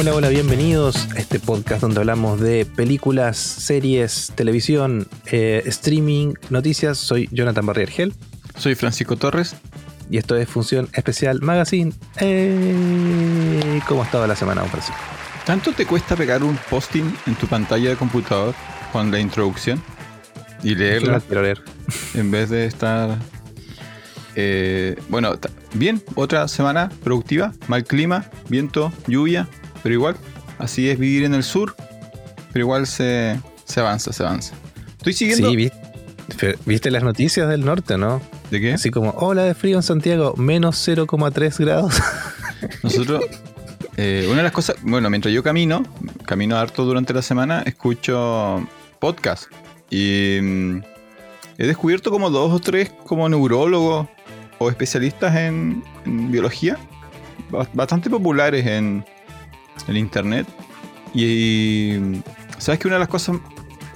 [0.00, 6.96] Hola, hola, bienvenidos a este podcast donde hablamos de películas, series, televisión, eh, streaming, noticias.
[6.96, 8.14] Soy Jonathan Barriergel
[8.56, 9.56] Soy Francisco Torres.
[10.08, 11.92] y esto es Función Especial Magazine.
[12.18, 14.96] Eh, ¿Cómo ha estado la semana, don Francisco?
[15.44, 18.54] ¿Tanto te cuesta pegar un posting en tu pantalla de computador
[18.94, 19.82] con la introducción
[20.62, 21.62] y La leerla quiero leer.
[22.14, 23.18] en vez de estar...
[24.34, 25.38] eh, bueno,
[25.74, 29.46] bien, otra semana productiva, mal clima, viento, lluvia,
[29.82, 30.16] pero igual,
[30.58, 31.74] así es vivir en el sur,
[32.52, 34.54] pero igual se, se avanza, se avanza.
[34.98, 35.48] Estoy siguiendo...
[35.50, 35.72] Sí, vi-
[36.64, 38.20] viste las noticias del norte, ¿no?
[38.50, 38.72] ¿De qué?
[38.74, 41.94] Así como, hola de frío en Santiago, menos 0,3 grados.
[42.82, 43.24] Nosotros,
[43.96, 45.82] eh, una de las cosas, bueno, mientras yo camino,
[46.26, 48.66] camino harto durante la semana, escucho
[49.00, 49.44] podcast.
[49.90, 50.82] Y mm,
[51.58, 54.06] he descubierto como dos o tres como neurólogos
[54.58, 56.78] o especialistas en, en biología,
[57.50, 59.04] ba- bastante populares en,
[59.88, 60.46] en internet.
[61.14, 61.94] Y,
[62.58, 63.36] sabes que una de las cosas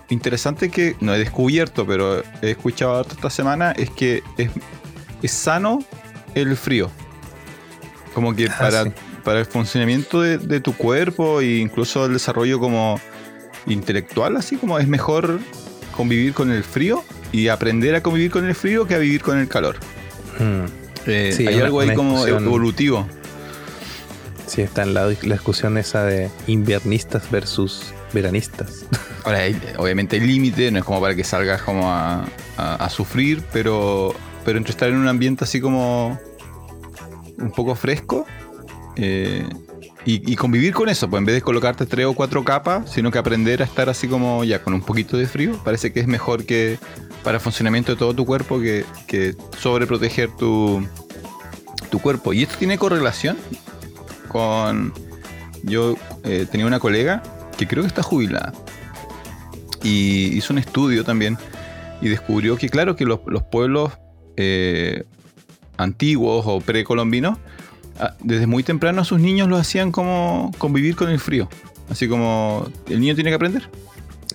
[0.08, 4.50] interesantes que no he descubierto, pero he escuchado esta semana, es que es,
[5.22, 5.84] es sano
[6.34, 6.90] el frío.
[8.14, 8.90] Como que Ah, para, sí.
[9.24, 13.00] para el funcionamiento de, de tu cuerpo e incluso el desarrollo como
[13.66, 15.40] intelectual, así como es mejor
[15.96, 19.38] convivir con el frío y aprender a convivir con el frío que a vivir con
[19.38, 19.76] el calor.
[20.38, 20.64] Mm,
[21.06, 23.06] Eh, Sí, hay algo ahí como evolutivo.
[24.46, 28.86] Sí, está en la, la discusión esa de inviernistas versus veranistas.
[29.24, 29.40] Ahora,
[29.78, 32.24] obviamente hay límite, no es como para que salgas como a,
[32.56, 34.14] a- sufrir, pero,
[34.44, 36.18] pero entre estar en un ambiente así como
[37.38, 38.26] un poco fresco
[38.96, 39.44] eh,
[40.04, 43.10] y, y convivir con eso, pues en vez de colocarte tres o cuatro capas, sino
[43.10, 46.06] que aprender a estar así como ya con un poquito de frío, parece que es
[46.06, 46.78] mejor que
[47.24, 50.86] para el funcionamiento de todo tu cuerpo que, que sobreproteger tu,
[51.90, 52.34] tu cuerpo.
[52.34, 53.38] Y esto tiene correlación
[54.34, 54.92] con...
[55.62, 57.22] Yo eh, tenía una colega
[57.56, 58.52] que creo que está jubilada
[59.82, 61.38] y hizo un estudio también
[62.02, 63.92] y descubrió que claro que los, los pueblos
[64.36, 65.04] eh,
[65.76, 67.38] antiguos o precolombinos
[68.00, 71.48] ah, desde muy temprano a sus niños los hacían como convivir con el frío
[71.88, 73.70] así como el niño tiene que aprender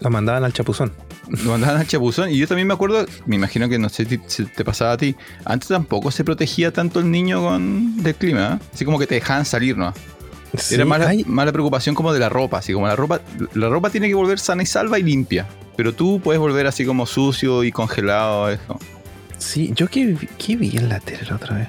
[0.02, 0.94] Lo mandaban al chapuzón.
[1.28, 4.46] lo mandaban al chapuzón y yo también me acuerdo me imagino que no sé si
[4.46, 5.16] te pasaba a ti
[5.46, 8.66] antes tampoco se protegía tanto el niño con del clima ¿eh?
[8.74, 9.94] así como que te dejaban salir no
[10.58, 12.96] Sí, era más la, hay- más la preocupación como de la ropa, así como la
[12.96, 13.22] ropa,
[13.54, 15.46] la ropa tiene que volver sana y salva y limpia.
[15.78, 18.80] Pero tú puedes volver así como sucio y congelado, eso.
[19.38, 21.68] sí, yo que, que vi en la tele otra vez.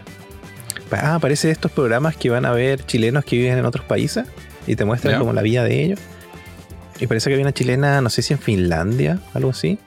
[0.92, 4.24] Ah, aparece estos programas que van a ver chilenos que viven en otros países
[4.66, 5.18] y te muestran Ya.
[5.18, 6.00] como la vida de ellos.
[7.00, 9.78] Y parece que había una chilena, no sé si en Finlandia, algo así.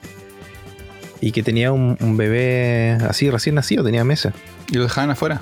[1.20, 4.32] Y que tenía un, un bebé así recién nacido, tenía meses.
[4.70, 5.40] Y lo dejaban afuera.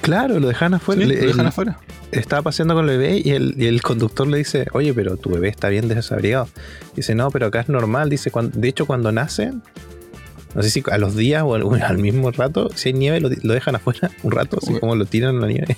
[0.00, 1.02] Claro, lo dejan afuera.
[1.02, 1.78] Sí, Le- lo dejan el- afuera.
[2.12, 5.28] estaba paseando con el bebé y el, y el conductor le dice, oye, pero tu
[5.30, 6.48] bebé está bien desabrigado.
[6.96, 8.08] Dice, no, pero acá es normal.
[8.08, 9.62] Dice, cuan- de hecho, cuando nacen,
[10.54, 13.52] no sé si a los días o al, mismo rato, si hay nieve, lo, lo
[13.52, 14.80] dejan afuera un rato, así Uy.
[14.80, 15.76] como lo tiran a la nieve.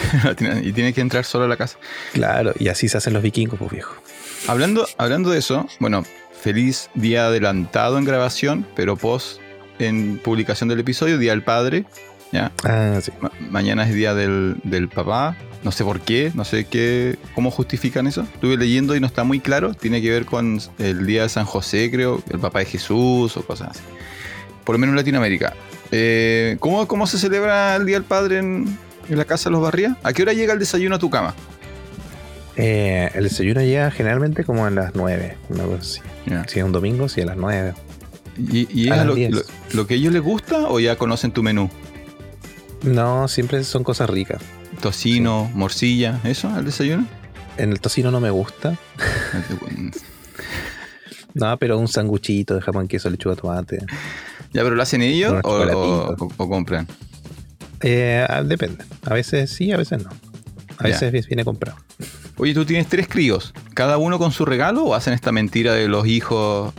[0.62, 1.78] y tiene que entrar solo a la casa.
[2.12, 3.94] Claro, y así se hacen los vikingos, pues viejo.
[4.48, 6.04] Hablando, hablando de eso, bueno,
[6.40, 9.40] feliz día adelantado en grabación, pero post
[9.78, 11.84] en publicación del episodio, Día del Padre.
[12.32, 12.50] ¿ya?
[12.64, 13.12] Ah, sí.
[13.20, 15.36] Ma- mañana es día del, del papá.
[15.62, 18.22] No sé por qué, no sé qué, cómo justifican eso.
[18.22, 19.74] Estuve leyendo y no está muy claro.
[19.74, 23.46] Tiene que ver con el día de San José, creo, el papá de Jesús o
[23.46, 23.80] cosas así.
[24.64, 25.54] Por lo menos en Latinoamérica.
[25.92, 28.76] Eh, ¿cómo, ¿Cómo se celebra el Día del Padre en,
[29.08, 29.96] en la casa de los Barría?
[30.02, 31.34] ¿A qué hora llega el desayuno a tu cama?
[32.56, 36.00] Eh, el desayuno llega generalmente como a las 9, una cosa así.
[36.48, 37.74] Si es un domingo, sí, a las 9.
[38.38, 39.30] ¿Y, es lo, 10.
[39.32, 39.42] lo-
[39.72, 41.70] lo que a ellos les gusta o ya conocen tu menú?
[42.82, 44.42] No, siempre son cosas ricas.
[44.80, 47.06] Tocino, morcilla, ¿eso al desayuno?
[47.58, 48.76] En el tocino no me gusta.
[51.34, 53.78] No, pero un sanguchito de jamón, queso, lechuga, tomate.
[54.52, 56.86] ¿Ya, pero lo hacen ellos o, o- compran?
[57.80, 58.84] Eh, ah, depende.
[59.06, 60.10] A veces sí, a veces no.
[60.78, 61.78] A veces viene comprado.
[62.36, 65.86] Oye, tú tienes tres críos, ¿cada uno con su regalo o hacen esta mentira de
[65.88, 66.72] los hijos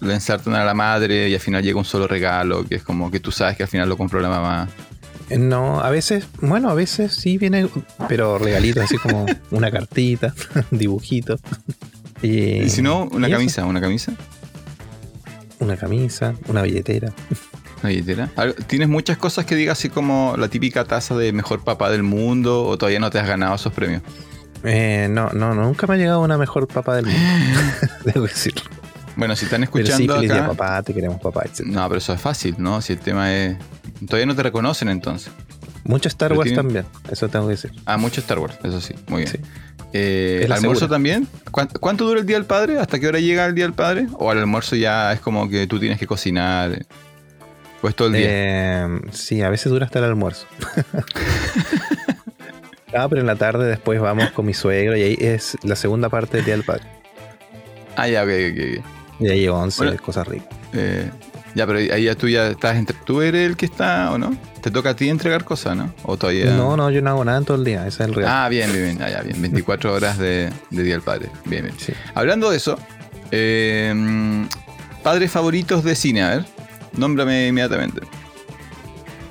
[0.00, 3.10] le ensartan a la madre y al final llega un solo regalo, que es como
[3.10, 4.68] que tú sabes que al final lo compró la mamá?
[5.30, 7.68] Eh, No, a veces, bueno, a veces sí viene,
[8.08, 10.34] pero regalitos así como una cartita,
[10.70, 11.38] un dibujito.
[12.22, 14.12] Y, Y si no, una eso, camisa, una camisa,
[15.60, 17.12] Una camisa, una billetera.
[17.82, 18.30] una billetera.
[18.66, 22.64] ¿Tienes muchas cosas que digas así como la típica taza de mejor papá del mundo
[22.66, 24.02] o todavía no te has ganado esos premios?
[24.64, 27.20] Eh, no, no, nunca me ha llegado una mejor papá del mundo.
[28.04, 28.62] Debo decirlo.
[29.16, 30.48] Bueno, si están Pero sí, escuchando feliz día acá...
[30.56, 31.66] papá, te queremos papá, etc.
[31.66, 32.80] No, pero eso es fácil, ¿no?
[32.80, 33.56] Si el tema es...
[34.06, 35.32] Todavía no te reconocen entonces.
[35.84, 37.72] Mucho Star Pero Wars también, eso tengo que decir.
[37.86, 39.32] Ah, mucho Star Wars, eso sí, muy bien.
[39.32, 39.38] Sí.
[39.94, 40.94] Eh, Es la ¿Almuerzo segura.
[40.96, 41.26] también?
[41.50, 42.78] ¿Cuán- ¿Cuánto dura el Día del Padre?
[42.78, 44.06] ¿Hasta qué hora llega el Día del Padre?
[44.18, 46.72] ¿O al almuerzo ya es como que tú tienes que cocinar?
[46.72, 46.84] eh?
[47.80, 48.26] Pues todo el día.
[48.28, 50.46] Eh, sí, a veces dura hasta el almuerzo.
[52.94, 56.08] ah, pero en la tarde después vamos con mi suegro y ahí es la segunda
[56.08, 56.84] parte del Padre.
[57.96, 59.20] Ah, ya, ok, ok, ok.
[59.20, 60.00] Y ahí once Bueno.
[60.02, 60.48] cosas ricas.
[60.72, 61.10] Eh,
[61.54, 62.96] ya, pero ahí ya tú ya estás entre...
[63.04, 64.36] ¿Tú eres el que está o no?
[64.60, 65.92] ¿Te toca a ti entregar cosas, no?
[66.04, 66.52] ¿O todavía...?
[66.52, 68.30] No, no, yo no hago nada en todo el día, ese es el real.
[68.30, 69.02] Ah, bien, bien, bien.
[69.02, 69.40] Ah, ya, bien.
[69.42, 71.30] 24 horas de, de Día del Padre.
[71.46, 71.74] Bien, bien.
[71.78, 71.92] Sí.
[72.14, 72.78] Hablando de eso,
[73.32, 73.92] eh,
[75.02, 76.44] padres favoritos de cine, a ver.
[76.96, 78.00] Nómbrame inmediatamente.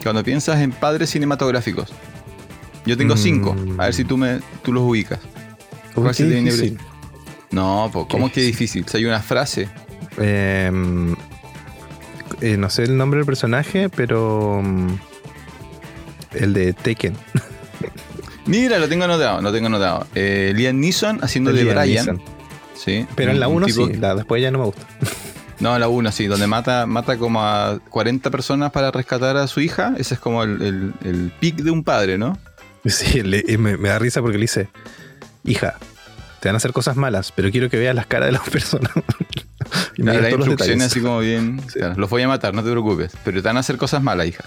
[0.03, 1.91] Cuando piensas en padres cinematográficos.
[2.87, 3.17] Yo tengo Mm.
[3.17, 3.55] cinco.
[3.77, 5.19] A ver si tú, me, tú los ubicas.
[5.95, 6.79] Uy, ¿Cuál se qué te viene difícil.
[7.51, 8.85] No, po, ¿cómo Qué que difícil?
[8.93, 9.69] Hay una frase.
[10.19, 10.71] Eh,
[12.41, 14.87] eh, no sé el nombre del personaje, pero mm,
[16.33, 17.15] el de Taken.
[18.45, 20.07] Mira, lo tengo anotado, lo tengo anotado.
[20.15, 22.05] Eh, Liam Neeson haciendo de Liam Brian.
[22.05, 22.21] Neeson.
[22.75, 23.05] Sí.
[23.15, 24.85] Pero en la Un 1 tipo- sí, la después ya no me gusta.
[25.59, 29.47] No, en la 1 sí, donde mata, mata como a 40 personas para rescatar a
[29.47, 29.95] su hija.
[29.97, 32.37] Ese es como el, el, el pic de un padre, ¿no?
[32.91, 34.69] Sí, le- me, me da risa porque le dice,
[35.43, 35.77] hija,
[36.39, 38.91] te van a hacer cosas malas, pero quiero que veas las caras de las personas.
[39.97, 41.57] y me Claro, instrucciones así como bien.
[41.73, 43.13] claro, los voy a matar, no te preocupes.
[43.23, 44.45] Pero te van a hacer cosas malas, hija.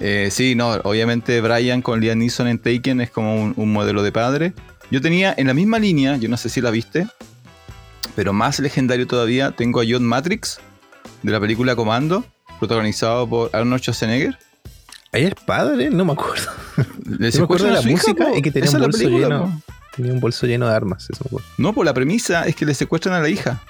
[0.00, 4.02] Eh, sí, no, obviamente Brian con Liam Neeson en Taken es como un, un modelo
[4.02, 4.52] de padre.
[4.90, 7.06] Yo tenía en la misma línea, yo no sé si la viste,
[8.16, 10.60] pero más legendario todavía, tengo a John Matrix
[11.22, 12.24] de la película Comando,
[12.58, 14.38] protagonizado por Arnold Schwarzenegger.
[15.12, 15.90] ¿Ahí es padre?
[15.90, 16.50] No me acuerdo.
[17.06, 18.36] Le Yo me acuerdo de la hija, música po.
[18.36, 19.62] y que tenía un bolso película, lleno.
[19.66, 19.74] po.
[19.94, 21.38] Tenía un bolso lleno de armas, eso me.
[21.58, 23.60] No, pues la premisa es que le secuestran a la hija.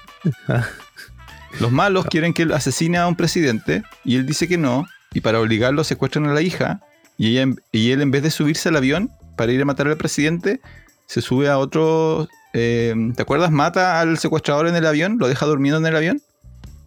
[0.47, 0.65] Ah.
[1.59, 4.87] Los malos quieren que él asesine a un presidente y él dice que no.
[5.13, 6.81] Y para obligarlo secuestran a la hija.
[7.17, 9.97] Y, ella, y él en vez de subirse al avión para ir a matar al
[9.97, 10.61] presidente,
[11.05, 12.27] se sube a otro...
[12.53, 13.51] eh, ¿Te acuerdas?
[13.51, 16.21] Mata al secuestrador en el avión, lo deja durmiendo en el avión.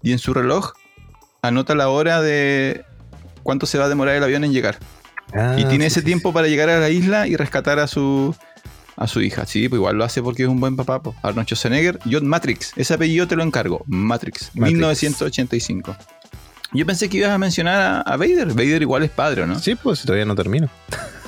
[0.03, 0.73] Y en su reloj
[1.43, 2.85] anota la hora de
[3.47, 4.79] cuánto se va a demorar el avión en llegar.
[5.33, 7.87] Ah, Y tiene sí, ese sí, tiempo para llegar a la isla y rescatar a
[7.87, 8.35] su
[8.97, 9.47] a su hija.
[9.47, 11.01] Sí, pues igual lo hace porque es un buen papá.
[11.23, 12.73] Arnold Schwarzenegger, John Matrix.
[12.77, 13.85] Ese apellido te lo encargo.
[13.87, 14.73] Matrix, Matrix.
[14.79, 15.97] 1985.
[16.73, 18.49] Yo pensé que ibas a mencionar a, a Vader.
[18.49, 19.59] Vader igual es padre, ¿o ¿no?
[19.59, 20.69] Sí, pues todavía no termino.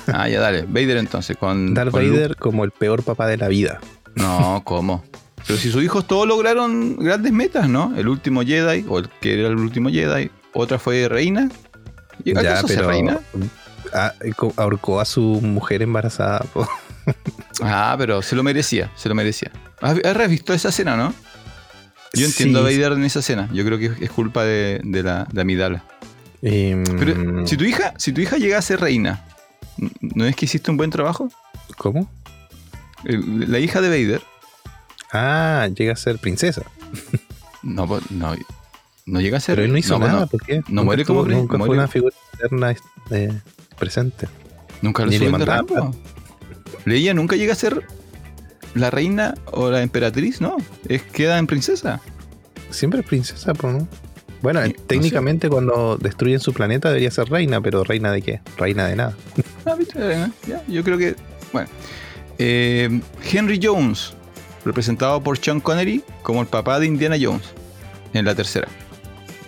[0.07, 0.63] Ah, ya dale.
[0.67, 1.37] Vader entonces.
[1.37, 2.15] Con, Darth con Luke.
[2.15, 3.79] Vader como el peor papá de la vida.
[4.15, 5.03] No, ¿cómo?
[5.47, 7.93] Pero si sus hijos todos lograron grandes metas, ¿no?
[7.95, 10.29] El último Jedi, o el que era el último Jedi.
[10.53, 11.49] Otra fue reina.
[12.23, 13.19] ¿Llegó Ya, pero reina?
[13.93, 16.39] ah, co- ahorcó a su mujer embarazada.
[16.53, 16.67] po.
[17.61, 19.51] Ah, pero se lo merecía, se lo merecía.
[19.81, 21.13] ¿Has, has visto esa escena, no?
[22.13, 23.49] Yo entiendo Sí, a Vader en esa escena.
[23.53, 25.83] Yo creo que es culpa de, de la de Amidala.
[26.41, 29.25] Y, Pero si tu hija, si tu hija llega a ser reina,
[30.01, 31.29] ¿no es que hiciste un buen trabajo?
[31.77, 32.09] ¿Cómo?
[33.03, 34.21] La hija de Vader,
[35.13, 36.63] Ah, llega a ser princesa.
[37.63, 38.35] no, pues, no,
[39.09, 39.55] no llega a ser.
[39.55, 40.61] Pero él no hizo nada, no, ¿por qué?
[40.67, 42.75] no muere como Nunca muere- fue una figura eterna
[43.11, 43.33] eh,
[43.77, 44.27] presente.
[44.81, 45.95] nunca lo suben de rango.
[46.85, 47.83] Leia nunca llega a ser
[48.75, 50.57] la reina o la emperatriz, ¿no?
[50.87, 52.01] Es queda en princesa.
[52.69, 53.87] Siempre es princesa, pues, ¿no?
[54.41, 58.41] Bueno, Sí, eh, técnicamente cuando destruyen su planeta debería ser reina, pero reina de qué?
[58.57, 59.13] Reina de nada.
[59.65, 59.75] Ah.
[59.95, 61.15] Eh, ya, yo creo que.
[61.51, 61.67] Bueno.
[62.37, 63.01] Eh,
[63.31, 64.13] Henry Jones,
[64.63, 67.43] representado por Sean Connery como el papá de Indiana Jones
[68.13, 68.67] en la tercera.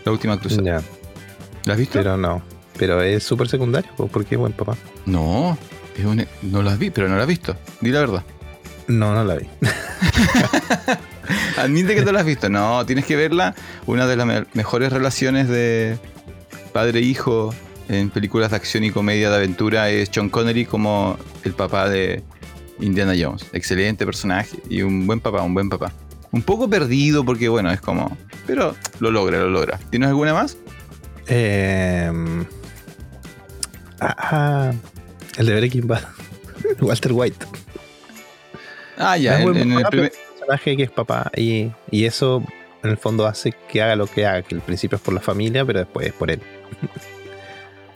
[0.05, 0.63] La última cruzada.
[0.63, 0.81] Ya,
[1.65, 1.99] ¿La has visto?
[1.99, 2.41] pero no.
[2.77, 4.75] Pero es súper secundario, porque es buen papá.
[5.05, 5.57] no,
[5.97, 7.55] es un- no las vi, pero no la has visto.
[7.81, 8.23] Di la verdad.
[8.87, 9.45] No, no la vi.
[11.57, 12.49] Admite que no la has visto.
[12.49, 13.55] No, tienes que verla.
[13.85, 15.97] Una de las me- mejores relaciones de
[16.73, 17.53] padre-hijo
[17.89, 22.23] en películas de acción y comedia de aventura es Sean Connery como el papá de
[22.79, 23.45] Indiana Jones.
[23.53, 25.91] Excelente personaje y un buen papá, un buen papá.
[26.31, 28.17] Un poco perdido porque, bueno, es como...
[28.51, 29.79] Pero lo logra, lo logra.
[29.91, 30.57] ¿Tienes alguna más?
[31.27, 32.11] Eh,
[34.01, 34.73] ah,
[35.37, 36.03] el de Breaking Bad.
[36.81, 37.45] Walter White.
[38.97, 40.11] Ah, ya, en, el primer...
[40.11, 42.43] personaje que es papá y, y eso
[42.83, 45.21] en el fondo hace que haga lo que haga, que al principio es por la
[45.21, 46.41] familia, pero después es por él.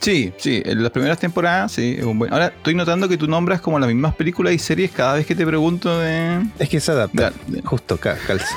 [0.01, 2.31] Sí, sí, en las primeras temporadas, sí, es un buen...
[2.31, 5.33] Ahora, estoy notando que tú nombras como las mismas películas y series cada vez que
[5.35, 6.45] te pregunto de...
[6.59, 7.33] Es que se adapta.
[7.47, 8.55] de- Justo, ca- calza.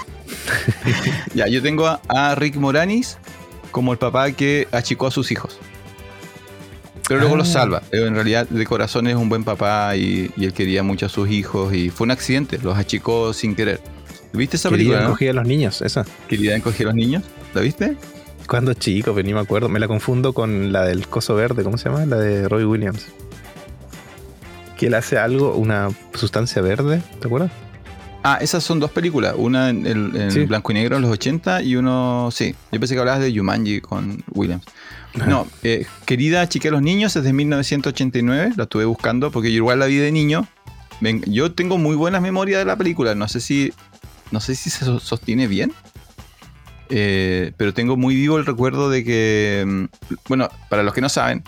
[1.35, 3.17] Ya, yo tengo a, a Rick Moranis
[3.71, 5.59] como el papá que achicó a sus hijos.
[7.07, 7.39] Pero luego Ah.
[7.39, 7.83] los salva.
[7.91, 11.09] Pero en realidad, de corazón es un buen papá y, y él quería mucho a
[11.09, 11.73] sus hijos.
[11.73, 13.81] Y fue un accidente, los achicó sin querer.
[14.35, 15.01] ¿Viste esa Quería película?
[15.01, 15.07] no?
[15.09, 16.05] encogía a los niños, esa.
[16.29, 17.23] Quería encoger a los niños.
[17.55, 17.97] ¿La viste?
[18.49, 19.69] Cuando chico, pero ni me acuerdo.
[19.69, 22.05] Me la confundo con la del coso verde, ¿cómo se llama?
[22.07, 23.07] La de Roy Williams.
[24.77, 27.51] que él hace algo, una sustancia verde, ¿te acuerdas?
[28.23, 29.35] Ah, esas son dos películas.
[29.37, 30.45] Una en, el- en Sí.
[30.45, 32.29] blanco y negro en los 80 y uno.
[32.33, 34.65] Sí, yo pensé que hablabas de Jumanji con Williams.
[35.27, 38.53] No, eh, Querida Chica de los Niños es de 1989.
[38.57, 40.47] La estuve buscando porque yo igual la vi de niño.
[41.01, 43.17] Ven, yo tengo muy buenas memorias de la película.
[43.17, 43.73] No sé si.
[44.31, 45.73] No sé si se so- sostiene bien.
[46.91, 49.65] Eh, pero tengo muy vivo el recuerdo de que.
[49.67, 49.85] mm,
[50.29, 51.43] Bueno, para los que no saben,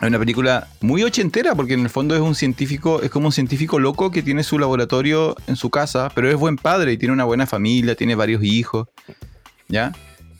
[0.00, 3.32] hay una película muy ochentera, porque en el fondo es un científico, es como un
[3.32, 7.12] científico loco que tiene su laboratorio en su casa, pero es buen padre y tiene
[7.14, 8.88] una buena familia, tiene varios hijos,
[9.68, 9.92] ¿ya?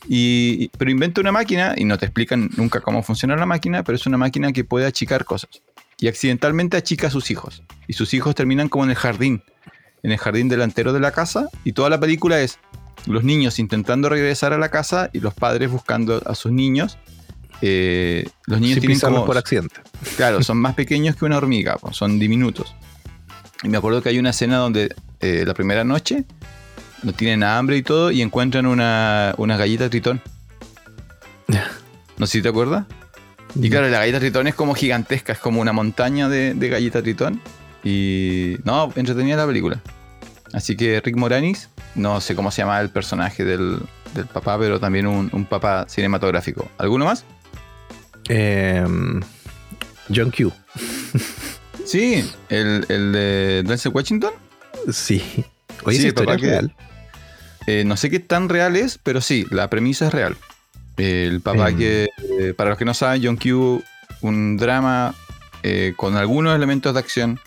[0.09, 3.97] Y- pero inventa una máquina, y no te explican nunca cómo funciona la máquina, pero
[3.97, 5.51] es una máquina que puede achicar cosas.
[5.99, 7.63] Y accidentalmente achica a sus hijos.
[7.89, 9.43] Y sus hijos terminan como en el jardín,
[10.03, 12.59] en el jardín delantero de la casa, y toda la película es
[13.07, 16.99] los niños intentando regresar a la casa y los padres buscando a sus niños.
[17.63, 19.77] Eh, los niños tienen como por accidente.
[20.17, 22.75] Claro, son más pequeños que una hormiga, son diminutos.
[23.63, 26.25] Y me acuerdo que hay una escena donde eh, la primera noche
[27.03, 30.21] no tienen hambre y todo y encuentran una, una galleta tritón.
[32.19, 32.87] No sé si te acuerdas.
[33.55, 37.03] Y claro, la galleta tritón es como gigantesca, es como una montaña de, de galleta
[37.03, 37.43] tritón.
[37.85, 39.83] Y no, entretenida la película.
[40.57, 43.79] Así que Rick Moranis, no sé cómo se llama el personaje del,
[44.15, 46.67] del papá, pero también un, un papá cinematográfico.
[46.79, 47.27] ¿Alguno más?
[48.29, 49.21] Em,
[50.15, 50.51] John Q.
[51.85, 54.33] Sí, el, el de Denzel Washington.
[54.91, 55.23] Sí.
[55.85, 56.75] Oye, Sí, papá es que- real.
[57.67, 60.37] Eh, no sé qué tan real es, pero sí, la premisa es real.
[60.97, 61.77] El papá Em.
[61.79, 62.09] que,
[62.41, 63.83] eh, para los que no saben, John Q,
[64.23, 65.15] un drama
[65.63, 67.41] eh, con algunos elementos de acción,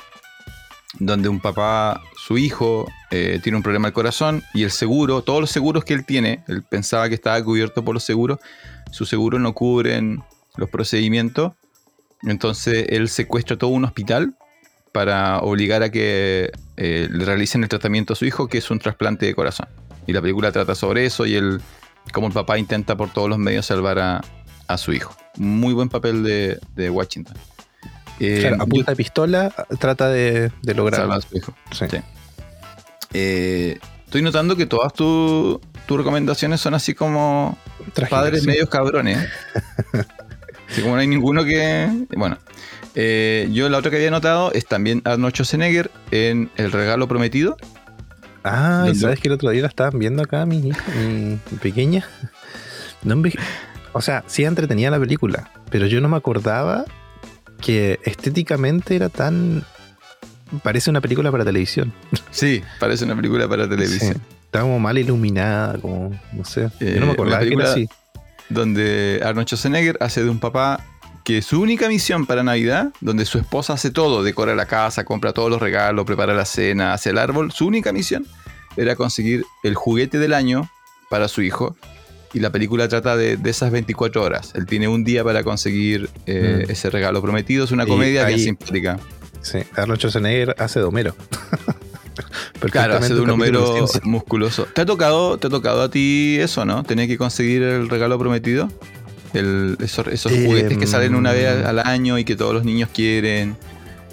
[0.99, 5.41] donde un papá, su hijo, eh, tiene un problema al corazón y el seguro, todos
[5.41, 8.37] los seguros que él tiene, él pensaba que estaba cubierto por los seguros,
[8.91, 10.21] sus seguros no cubren
[10.55, 11.53] los procedimientos,
[12.21, 14.35] entonces él secuestra todo un hospital
[14.91, 18.77] para obligar a que eh, le realicen el tratamiento a su hijo, que es un
[18.77, 19.67] trasplante de corazón.
[20.05, 21.59] Y la película trata sobre eso y el,
[22.13, 24.21] cómo el papá intenta por todos los medios salvar a,
[24.67, 25.15] a su hijo.
[25.37, 27.35] Muy buen papel de, de Washington.
[28.19, 31.01] Eh, Claro, a yo- punta de pistola trata de, de lograr.
[31.01, 31.55] salvar a su hijo.
[31.71, 31.85] Sí.
[31.89, 31.97] Sí.
[33.13, 37.57] Eh, estoy notando que todas tu- tus recomendaciones son así como
[37.93, 38.47] Trágico, padres sí.
[38.47, 39.17] medios cabrones.
[40.69, 41.89] Así como no hay ninguno que.
[42.15, 42.37] Bueno.
[42.93, 47.57] Eh, yo la otra que había notado es también Arnold Schwarzenegger en El Regalo Prometido.
[48.43, 48.93] Ah, ¿y.
[48.93, 52.05] ¿sabes que el otro día la estaban viendo acá mi hija, mi, mi pequeña?
[53.03, 53.39] No enveje-
[53.93, 56.85] O sea, sí entretenía la película, pero yo no me acordaba
[57.61, 59.63] que estéticamente era tan...
[60.63, 61.93] Parece una película para televisión.
[62.31, 64.15] Sí, parece una película para televisión.
[64.15, 64.21] Sí.
[64.45, 66.69] Estaba como mal iluminada, como, no sé.
[66.79, 67.87] Eh, yo no me acordaba la que era película- así.
[68.49, 70.83] Donde Arnold Schwarzenegger hace de un papá
[71.23, 75.33] que su única misión para Navidad, donde su esposa hace todo, decora la casa, compra
[75.33, 78.25] todos los regalos, prepara la cena, hace el árbol, su única misión
[78.75, 80.67] era conseguir el juguete del año
[81.11, 81.75] para su hijo.
[82.33, 84.51] Y la película trata de, de esas 24 horas.
[84.55, 86.71] Él tiene un día para conseguir eh, Mm.
[86.71, 87.65] ese regalo prometido.
[87.65, 88.99] Es una comedia bien simpática.
[89.41, 91.15] Sí, Arnold Schwarzenegger hace de Homero.
[92.71, 94.65] Claro, hace de un Homero musculoso.
[94.65, 96.83] ¿Te ha tocado, te ha tocado a ti eso, no?
[96.83, 98.67] Tener que conseguir el regalo prometido.
[99.33, 102.65] El- esos esos Em, juguetes que salen una vez al, año y que todos los
[102.65, 103.55] niños quieren.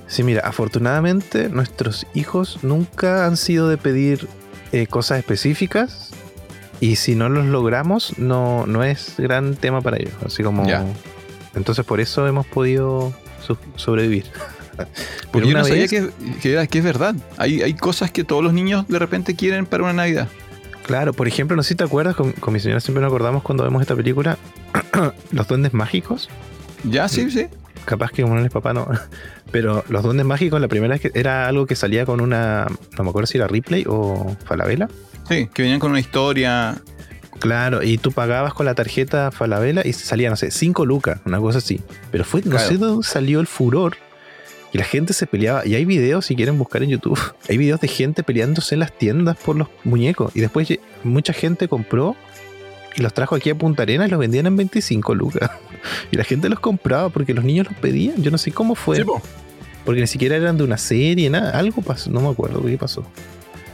[0.06, 4.28] Sí, mira, afortunadamente nuestros hijos nunca han sido de pedir
[4.70, 6.10] eh, cosas específicas
[6.80, 10.14] y si no los logramos no, no es gran tema para ellos.
[10.24, 10.64] Así como...
[10.68, 10.84] Ya.
[11.56, 13.12] Entonces por eso hemos podido
[13.44, 14.26] so- sobrevivir.
[15.32, 17.14] Porque yo no sabía vez- que, que era- que es verdad.
[17.36, 20.28] Hay, hay cosas que todos los niños de repente quieren para una Navidad.
[20.86, 23.42] Claro, por ejemplo, no sé si te acuerdas, con, con mi señora siempre nos acordamos
[23.42, 24.38] cuando vemos esta película,
[25.32, 26.28] los duendes mágicos.
[26.84, 27.46] Ya, sí, sí.
[27.84, 28.86] Capaz que como no eres papá, no.
[29.50, 32.66] Pero los duendes mágicos, la primera vez que era algo que salía con una.
[32.96, 34.88] No me acuerdo si era Ripley o Falabella.
[35.28, 36.76] Sí, que venían con una historia.
[37.40, 41.38] Claro, y tú pagabas con la tarjeta Falabella y salía, no sé, 5 lucas, una
[41.38, 41.80] cosa así.
[42.10, 42.66] Pero fue, no Claro.
[42.66, 43.96] sé de dónde salió el furor.
[44.76, 45.66] Y la gente se peleaba.
[45.66, 47.18] Y hay videos, si quieren buscar en YouTube,
[47.48, 50.32] hay videos de gente peleándose en las tiendas por los muñecos.
[50.36, 50.68] Y después
[51.02, 52.14] mucha gente compró
[52.94, 55.50] y los trajo aquí a Punta Arenas y los vendían en 25 lucas.
[56.10, 58.20] Y la gente los compraba porque los niños los pedían.
[58.22, 58.96] Yo no sé cómo fue.
[58.96, 59.22] Sí, po.
[59.86, 61.56] Porque ni siquiera eran de una serie, nada.
[61.56, 63.02] Algo pasó, no me acuerdo qué pasó.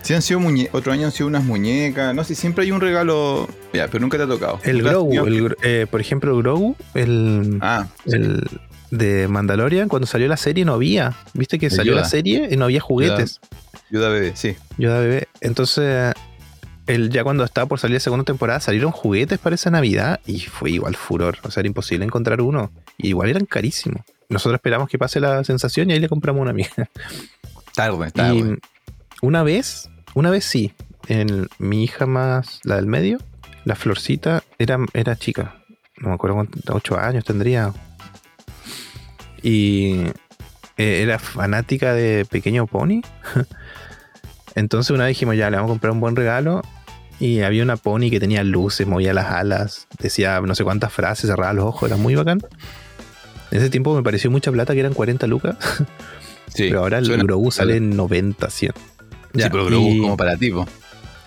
[0.02, 2.14] Sí, han sido muñe otro año han sido unas muñecas.
[2.14, 3.48] No sé, siempre hay un regalo.
[3.72, 4.60] Ya, pero nunca te ha tocado.
[4.62, 8.46] El ¿Nunca has Grogu, el eh, por ejemplo, el Grogu, el, Ah, el
[8.92, 11.14] de Mandalorian, cuando salió la serie no había.
[11.32, 12.02] Viste que salió Yoda.
[12.02, 13.40] la serie y no había juguetes.
[13.90, 14.54] Yoda bebé, sí.
[14.76, 15.28] Yoda bebé.
[15.40, 16.12] Entonces,
[16.86, 20.40] él ya cuando estaba por salir la segunda temporada, salieron juguetes para esa Navidad y
[20.40, 21.38] fue igual furor.
[21.42, 22.70] O sea, era imposible encontrar uno.
[22.98, 24.02] Y igual eran carísimos.
[24.28, 26.70] nosotros esperamos que pase la sensación y ahí le compramos una amiga.
[27.74, 28.36] Tarde, tarde.
[28.36, 28.58] Y
[29.22, 30.74] una vez, una vez sí,
[31.08, 33.16] en mi hija más, la del medio,
[33.64, 35.62] la florcita era, era chica.
[35.96, 37.72] No me acuerdo cuántos, ocho años tendría.
[39.42, 40.02] Y
[40.76, 43.00] eh, era fanática de Pequeño Pony.
[44.54, 46.62] Entonces una vez dijimos, ya, le vamos a comprar un buen regalo.
[47.20, 51.30] Y había una pony que tenía luces, movía las alas, decía no sé cuántas frases,
[51.30, 52.40] cerraba los ojos, era muy bacán.
[53.52, 55.56] En ese tiempo me pareció mucha plata, que eran 40 lucas.
[56.48, 58.72] Sí, pero ahora el Grogu sale en 90, 100.
[59.34, 60.66] Sí, pero Grogu y- como para tipo.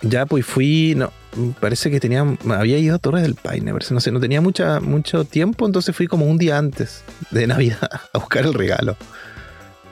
[0.02, 1.12] Ya, pues fui, no,
[1.60, 5.25] parece que tenía, había ido a Torres del Paine, parece, no sé, no tenía mucho
[5.25, 8.98] tiempo, entonces fui como un día antes de Navidad a buscar el regalo.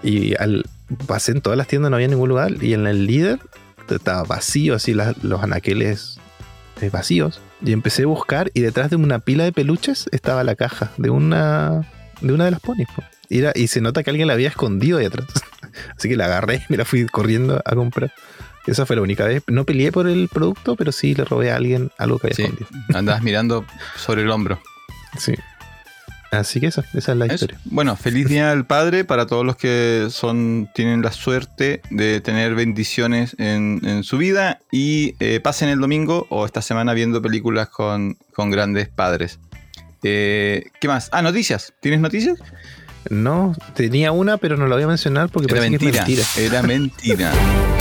[0.03, 0.65] Y al,
[1.07, 3.39] pasé en todas las tiendas, no había ningún lugar, y en el líder
[3.89, 6.17] estaba vacío, así los anaqueles
[6.81, 7.39] eh, vacíos.
[7.65, 11.09] Y empecé a buscar, y detrás de una pila de peluches estaba la caja de
[11.09, 11.87] una
[12.21, 12.87] de una de las ponis.
[12.95, 13.03] po.
[13.29, 15.27] Y, era- y se nota que alguien la había escondido ahí atrás.
[15.97, 18.11] Así que la agarré la fui corriendo a comprar.
[18.67, 19.43] Esa fue la única vez.
[19.47, 22.43] No peleé por el producto, pero sí le robé a alguien algo que había Sí,
[22.43, 22.67] escondido.
[22.97, 23.65] andabas mirando
[23.97, 24.61] sobre el hombro.
[25.17, 25.33] Sí.
[26.31, 27.59] Así que esa, esa es la historia.
[27.65, 32.55] Bueno, feliz día del padre para todos los que son tienen la suerte de tener
[32.55, 37.69] bendiciones en, en su vida y eh, pasen el domingo o esta semana viendo películas
[37.69, 39.37] con, con grandes padres.
[40.01, 41.09] Eh, ¿Qué más?
[41.11, 41.71] Ah, noticias.
[41.81, 42.39] ¿Tienes noticias?
[43.11, 46.03] No, tenía una, pero no la voy a mencionar porque Era parece que mentira.
[46.23, 46.57] es mentira.
[46.57, 47.31] Era mentira.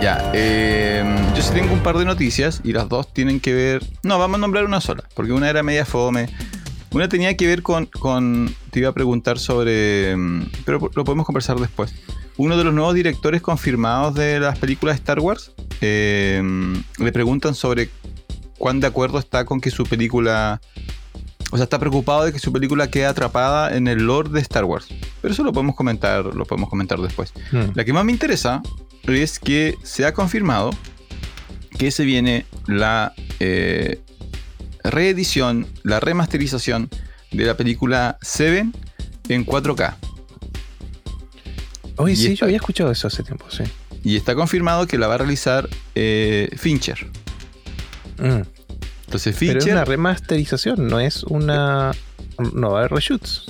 [0.00, 1.04] Ya, eh,
[1.36, 3.84] yo sí tengo un par de noticias y las dos tienen que ver.
[4.02, 6.28] No, vamos a nombrar una sola, porque una era media fome.
[6.92, 7.86] Una tenía que ver con.
[7.86, 10.16] con- te iba a preguntar sobre.
[10.16, 11.94] mm, Pero lo podemos conversar después.
[12.38, 16.42] Uno de los nuevos directores confirmados de las películas de Star Wars eh,
[16.98, 17.90] le preguntan sobre
[18.56, 20.60] cuán de acuerdo está con que su película.
[21.52, 24.64] O sea, está preocupado de que su película quede atrapada en el lore de Star
[24.64, 24.86] Wars.
[25.20, 27.34] Pero eso lo podemos comentar, lo podemos comentar después.
[27.52, 27.72] Mm.
[27.74, 28.62] La que más me interesa
[29.06, 30.70] es que se ha confirmado
[31.78, 34.00] que se viene la eh,
[34.84, 36.88] reedición, la remasterización
[37.32, 38.74] de la película Seven
[39.28, 39.96] en 4K.
[41.96, 43.64] Oye, y sí, yo había escuchado eso hace tiempo, sí.
[44.02, 47.06] Y está confirmado que la va a realizar eh, Fincher.
[48.18, 48.42] Mm.
[49.04, 49.72] Entonces Pero es Fincher...
[49.74, 51.92] una remasterización, no es una.
[52.54, 53.46] No va a haber reshoots.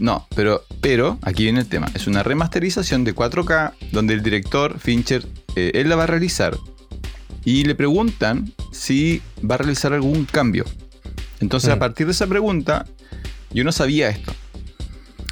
[0.00, 1.86] No, pero, pero aquí viene el tema.
[1.94, 6.56] Es una remasterización de 4K donde el director Fincher, eh, él la va a realizar
[7.44, 10.64] y le preguntan si va a realizar algún cambio.
[11.40, 11.78] Entonces, a Mm.
[11.78, 12.86] partir de esa pregunta,
[13.52, 14.32] yo no sabía esto.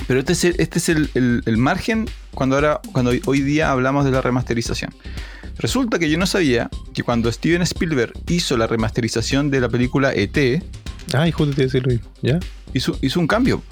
[0.07, 3.71] Pero este es el, este es el, el- el margen cuando, ahora, cuando hoy, día
[3.71, 4.95] hablamos de la remasterización.
[5.59, 10.13] Resulta que yo no sabía que cuando Steven Spielberg hizo la remasterización de la película
[10.15, 10.63] ET,
[11.15, 12.09] Ay, justo te iba a decir lo mismo.
[12.23, 12.39] ¿Ya?
[12.75, 13.63] hizo, hizo un cambio.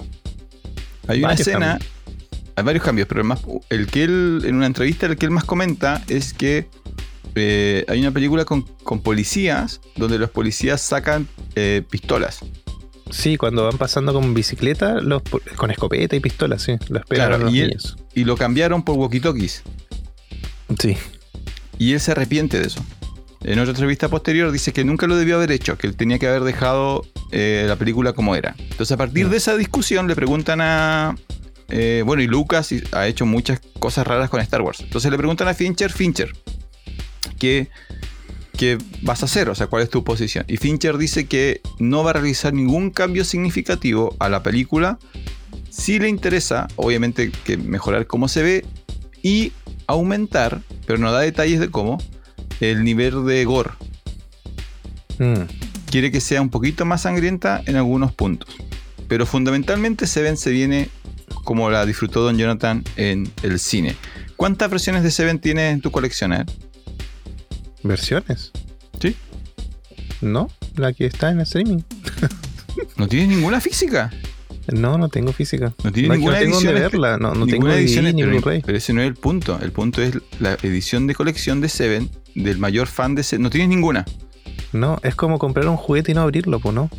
[1.07, 1.91] Hay una escena, cambios.
[2.55, 5.31] hay varios cambios, pero el, más, el que él, en una entrevista, el que él
[5.31, 6.67] más comenta es que
[7.35, 12.39] eh, hay una película con, con policías donde los policías sacan eh, pistolas.
[13.09, 15.21] Sí, cuando van pasando con bicicleta, los,
[15.55, 16.73] con escopeta y pistola, sí.
[16.89, 17.77] Lo esperan Claro, los y él-.
[18.13, 19.61] Y lo cambiaron por walkie-talkies.
[20.79, 20.97] Sí.
[21.77, 22.83] Y él se arrepiente de eso.
[23.43, 26.27] En otra entrevista posterior dice que nunca lo debió haber hecho, que él tenía que
[26.27, 28.55] haber dejado eh, la película como era.
[28.57, 31.15] Entonces a partir de esa discusión le preguntan a...
[31.69, 34.79] eh, bueno, y Lucas ha hecho muchas cosas raras con Star Wars.
[34.81, 36.31] Entonces le preguntan a Fincher, Fincher,
[37.39, 37.69] ¿qué,
[38.57, 39.49] qué vas a hacer?
[39.49, 40.45] O sea, ¿cuál es tu posición?
[40.47, 44.97] Y Fincher dice que no va a realizar ningún cambio significativo a la película.
[45.69, 48.65] Si le interesa, obviamente, que mejorar cómo se ve
[49.21, 49.51] y
[49.85, 51.97] aumentar, pero no da detalles de cómo,
[52.59, 53.71] el nivel de gore.
[55.19, 55.43] Mm.
[55.89, 58.55] Quiere que sea un poquito más sangrienta en algunos puntos.
[59.07, 60.89] Pero fundamentalmente Seven se viene
[61.43, 63.95] como la disfrutó Don Jonathan en el cine.
[64.35, 66.33] ¿Cuántas versiones de Seven tienes en tu colección?
[66.33, 66.45] eh?
[67.83, 68.51] ¿Versiones?
[69.01, 69.15] ¿Sí?
[70.21, 71.79] No, la que está en el streaming.
[72.97, 74.11] ¿No tienes ninguna física?
[74.73, 75.73] No, no tengo física.
[75.83, 76.73] No tiene No, ninguna no tengo edición.
[76.75, 77.17] verla.
[77.17, 78.61] No, no tengo ninguna edición DVD ni Blu-ray.
[78.65, 79.57] Pero ese no es el punto.
[79.61, 83.43] El punto es la edición de colección de Seven del mayor fan de Seven.
[83.43, 84.05] No tienes ninguna.
[84.73, 86.89] No, es como comprar un juguete y no abrirlo, pues no.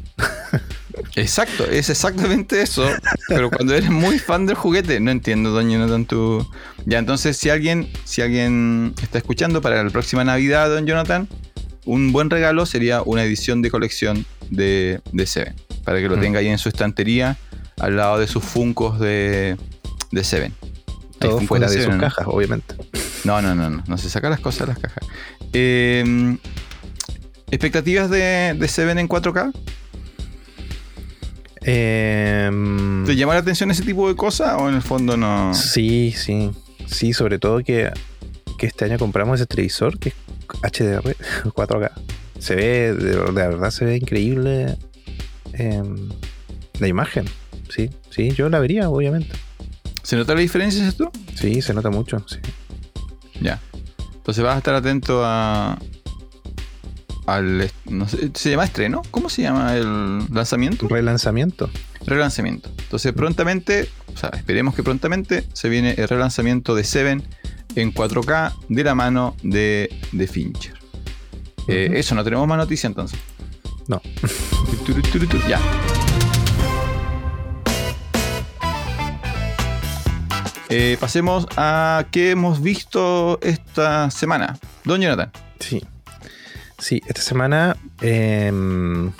[1.17, 2.89] Exacto, es exactamente eso.
[3.29, 6.47] Pero cuando eres muy fan del juguete, no entiendo, Don Jonathan, tu.
[6.87, 11.29] Ya, entonces, si alguien, si alguien está escuchando para la próxima Navidad, Don Jonathan,
[11.85, 15.55] un buen regalo sería una edición de colección de, de Seven.
[15.85, 16.21] Para que lo Mm.
[16.21, 17.37] tenga ahí en su estantería,
[17.79, 19.57] al lado de sus funcos de,
[20.11, 20.55] de Seven.
[21.19, 22.01] Todo fuera de Seven, sus ¿no?
[22.01, 22.75] cajas, obviamente.
[23.25, 23.83] No, no, no, no.
[23.87, 25.05] No se saca las cosas de las cajas.
[25.53, 26.37] Eh,
[27.51, 29.53] ¿Expectativas de, de Seven en 4K?
[31.63, 35.53] Em, ¿Te llama la atención ese tipo de cosas o en el fondo no?
[35.55, 36.51] sí, sí.
[36.87, 37.91] Sí, sobre todo que,
[38.57, 40.15] que este año compramos ese televisor que es
[40.63, 41.91] HDR 4K.
[42.39, 44.79] Se ve, de, de verdad se ve increíble
[45.55, 46.09] em,
[46.79, 47.25] la imagen.
[47.69, 49.35] Sí, sí, yo la vería, obviamente.
[50.05, 51.11] ¿Se nota la diferencia, tú?
[51.35, 52.25] Sí, se nota mucho.
[52.29, 52.39] Sí.
[53.41, 53.61] Ya.
[54.15, 55.79] Entonces vas a estar atento a.
[57.29, 57.61] Al.
[57.61, 59.03] est- No sé, ¿Se llama estreno?
[59.11, 60.89] ¿Cómo se llama el lanzamiento?
[60.89, 61.69] Relanzamiento.
[62.07, 62.71] Relanzamiento.
[62.79, 67.23] Entonces prontamente, o sea, esperemos que prontamente se viene el relanzamiento de Seven
[67.75, 70.75] en 4K de la mano de, de Fincher.
[71.69, 71.93] Eh.
[71.97, 73.19] Eso, no tenemos más noticia entonces.
[73.89, 74.01] No.
[75.49, 75.61] Ya.
[80.71, 84.59] Eh, pasemos a qué hemos visto esta semana.
[84.85, 85.31] Don Jonathan.
[85.61, 85.83] Sí.
[86.79, 89.11] Sí, esta semana em,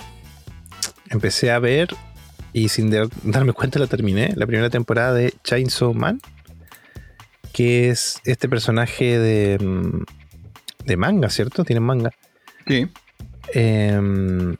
[1.09, 1.89] empecé a ver
[2.53, 6.21] y sin dar- darme cuenta la terminé, la primera temporada de Chainsaw Man,
[7.53, 10.05] que es este personaje de, em,
[10.85, 11.63] de manga, ¿cierto?
[11.65, 12.11] Tienen manga.
[12.65, 12.87] Sí.
[13.53, 14.55] Em,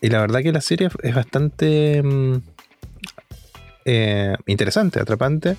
[0.00, 2.40] y la verdad que la serie es bastante em,
[3.84, 5.56] eh, interesante, atrapante.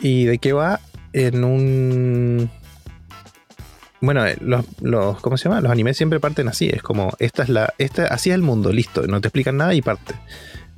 [0.00, 0.80] ¿Y de qué va?
[1.12, 2.50] En un...
[4.02, 5.60] Bueno, eh, los, los- ¿cómo se llama?
[5.62, 6.68] Los animes siempre parten así.
[6.68, 9.06] Es como, esta es la, esta, así es el mundo, listo.
[9.06, 10.14] No te explican nada y parte.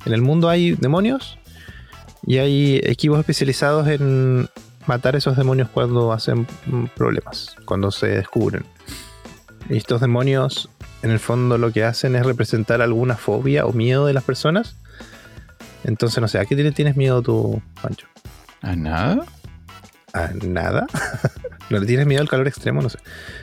[0.07, 1.39] En el mundo hay demonios
[2.27, 4.49] y hay equipos especializados en
[4.87, 6.47] matar esos demonios cuando hacen
[6.95, 8.65] problemas, cuando se descubren.
[9.71, 10.69] Y estos demonios,
[11.03, 14.77] en el fondo, lo que hacen es representar alguna fobia o miedo de las personas.
[15.85, 18.07] Entonces, no sé, ¿a qué tienes miedo tú, Pancho?
[18.61, 19.25] ¿A nada?
[20.15, 20.87] ¿A nada?
[21.71, 22.81] ¿No le tienes miedo al calor extremo?
[22.83, 22.99] No sé.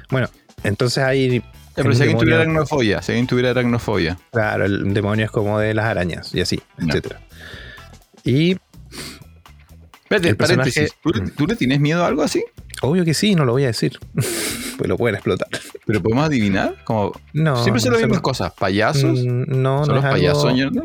[0.09, 0.29] Bueno,
[0.63, 1.43] entonces hay.
[1.75, 4.17] Pero si alguien tuviera aracnofobia, si alguien tuviera aracnofobia.
[4.31, 6.85] Claro, el demonio es como de las arañas y así, Ya.
[6.87, 7.21] etcétera.
[8.23, 8.57] Y
[10.03, 10.89] Espérate, El personaje-.
[11.01, 12.43] ¿Tú, le- tú le tienes miedo a algo así?
[12.83, 13.97] obvio que sí, no lo voy a decir.
[14.77, 15.47] pues lo pueden explotar.
[15.85, 16.75] ¿Pero podemos adivinar?
[16.83, 17.61] Como, No.
[17.63, 18.51] siempre son no las se- mismas cosas.
[18.53, 19.19] ¿Payasos?
[19.23, 20.83] Mm, No, ¿Son no los es payasos, algo.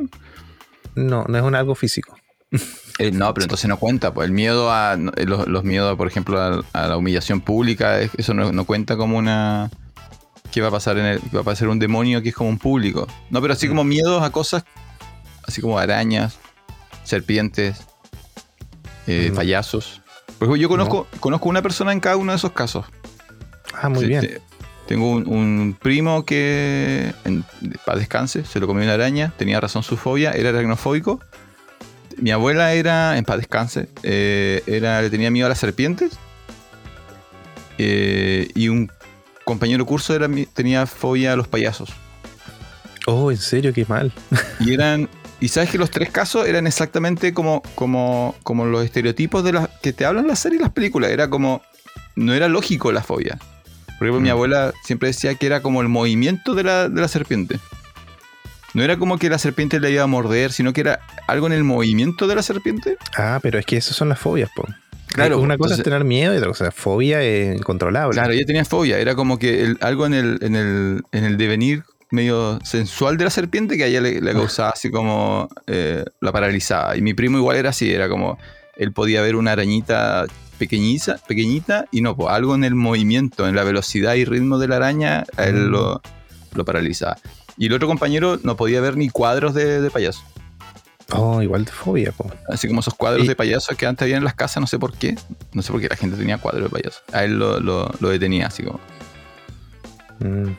[0.95, 2.17] No, no es un algo físico.
[2.99, 4.13] Eh, no, pero entonces no cuenta.
[4.15, 4.97] Pues el miedo a.
[4.97, 8.53] no, eh, Los, los miedos, por ejemplo, a, a la humillación pública, es- eso no,
[8.53, 9.71] no cuenta como una.
[10.51, 11.21] ¿Qué va a pasar en el.
[11.35, 13.07] va a pasar un demonio que es como un público?
[13.31, 14.65] No, pero así como miedos a cosas.
[15.47, 16.39] Así como arañas,
[17.05, 17.79] serpientes,
[19.07, 19.37] eh, No.
[19.37, 20.01] payasos.
[20.29, 22.85] Ejemplo, yo conozco, conozco una persona en cada uno de esos casos.
[23.75, 24.21] Ah, muy Sí, bien.
[24.23, 24.41] te-
[24.89, 27.45] tengo un, un primo que, en
[27.85, 31.21] paz descanse, se lo comió una araña, tenía razón su fobia, era aracnofóbico.
[32.19, 36.19] Mi abuela era, en paz descanse, eh, era, le tenía miedo a las serpientes.
[37.79, 38.91] Eh, y un
[39.45, 41.91] compañero de curso era, tenía fobia a los payasos.
[43.07, 44.13] Oh, en serio, qué mal.
[44.61, 45.09] Y eran.
[45.39, 49.69] Y sabes que los tres casos eran exactamente como, como, como los estereotipos de las
[49.83, 51.11] que te hablan las series y las películas.
[51.11, 51.63] Era como.
[52.15, 53.39] No era lógico la fobia.
[53.99, 54.33] Por ejemplo, mi Mm.
[54.33, 57.59] abuela siempre decía que era como el movimiento de la, de la serpiente.
[58.77, 61.55] No era como que la serpiente le iba a morder, sino que era algo en
[61.55, 62.99] el movimiento de la serpiente.
[63.17, 64.67] Ah, pero es que esas son las fobias, po.
[65.07, 68.13] Claro, Una cosa entonces- es tener miedo y otra cosa es fobia eh, incontrolable.
[68.13, 68.99] Claro, ella tenía fobia.
[68.99, 73.25] Era como que el- algo en el, en, el, en el devenir medio sensual de
[73.25, 76.97] la serpiente que a ella le, le causaba así como eh, la paralizaba.
[76.99, 78.37] Y mi primo igual era así, era como
[78.77, 80.27] él podía ver una arañita
[80.59, 84.69] pequeñiza, pequeñita y no, pues algo en el movimiento, en la velocidad y ritmo de
[84.69, 85.71] la araña, a él Mm.
[85.71, 86.03] lo,
[86.55, 87.17] lo paralizaba.
[87.57, 90.23] Y el otro compañero no podía ver ni cuadros de, de payaso.
[91.13, 92.31] Oh, igual de fobia, po.
[92.49, 94.79] Así como esos cuadros Y- de payasos que antes había en las casas, no sé
[94.79, 95.17] por qué.
[95.53, 97.01] No sé por qué la gente tenía cuadros de payaso.
[97.13, 98.81] A él lo, lo- lo detenía así como.
[100.21, 100.51] Mm.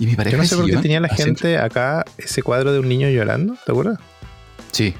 [0.00, 2.72] Y mi pareja Yo no sé por qué tenía la así- gente acá ese cuadro
[2.72, 3.98] de un niño llorando, ¿te acuerdas?
[4.72, 4.92] Sí,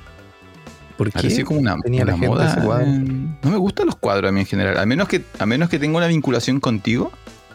[0.97, 1.45] ¿Por parecía qué?
[1.45, 2.53] como una, tenía la una gente moda.
[2.53, 2.87] ese cuadro?
[2.87, 4.79] en- No me gustan los cuadros a mí en general.
[4.79, 7.11] A menos, que, a menos que tenga una vinculación contigo.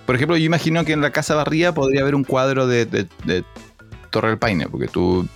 [0.05, 3.07] Por ejemplo, yo imagino que en la Casa Barría podría haber un cuadro de, de-
[3.25, 3.45] de
[4.10, 5.28] Torre del Paine, porque tú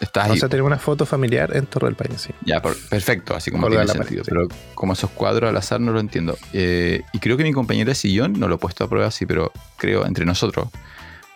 [0.00, 0.32] estás ahí.
[0.32, 2.32] O sea, tener una foto familiar en Torre del Paine, sí.
[2.44, 4.24] Ya, perfecto, así como tiene pared, sentido.
[4.24, 4.30] sí.
[4.30, 6.36] Pero como esos cuadros al azar no lo entiendo.
[6.52, 9.26] Eh, y creo que mi compañera de sillón, no lo he puesto a prueba así,
[9.26, 10.68] pero creo, entre nosotros,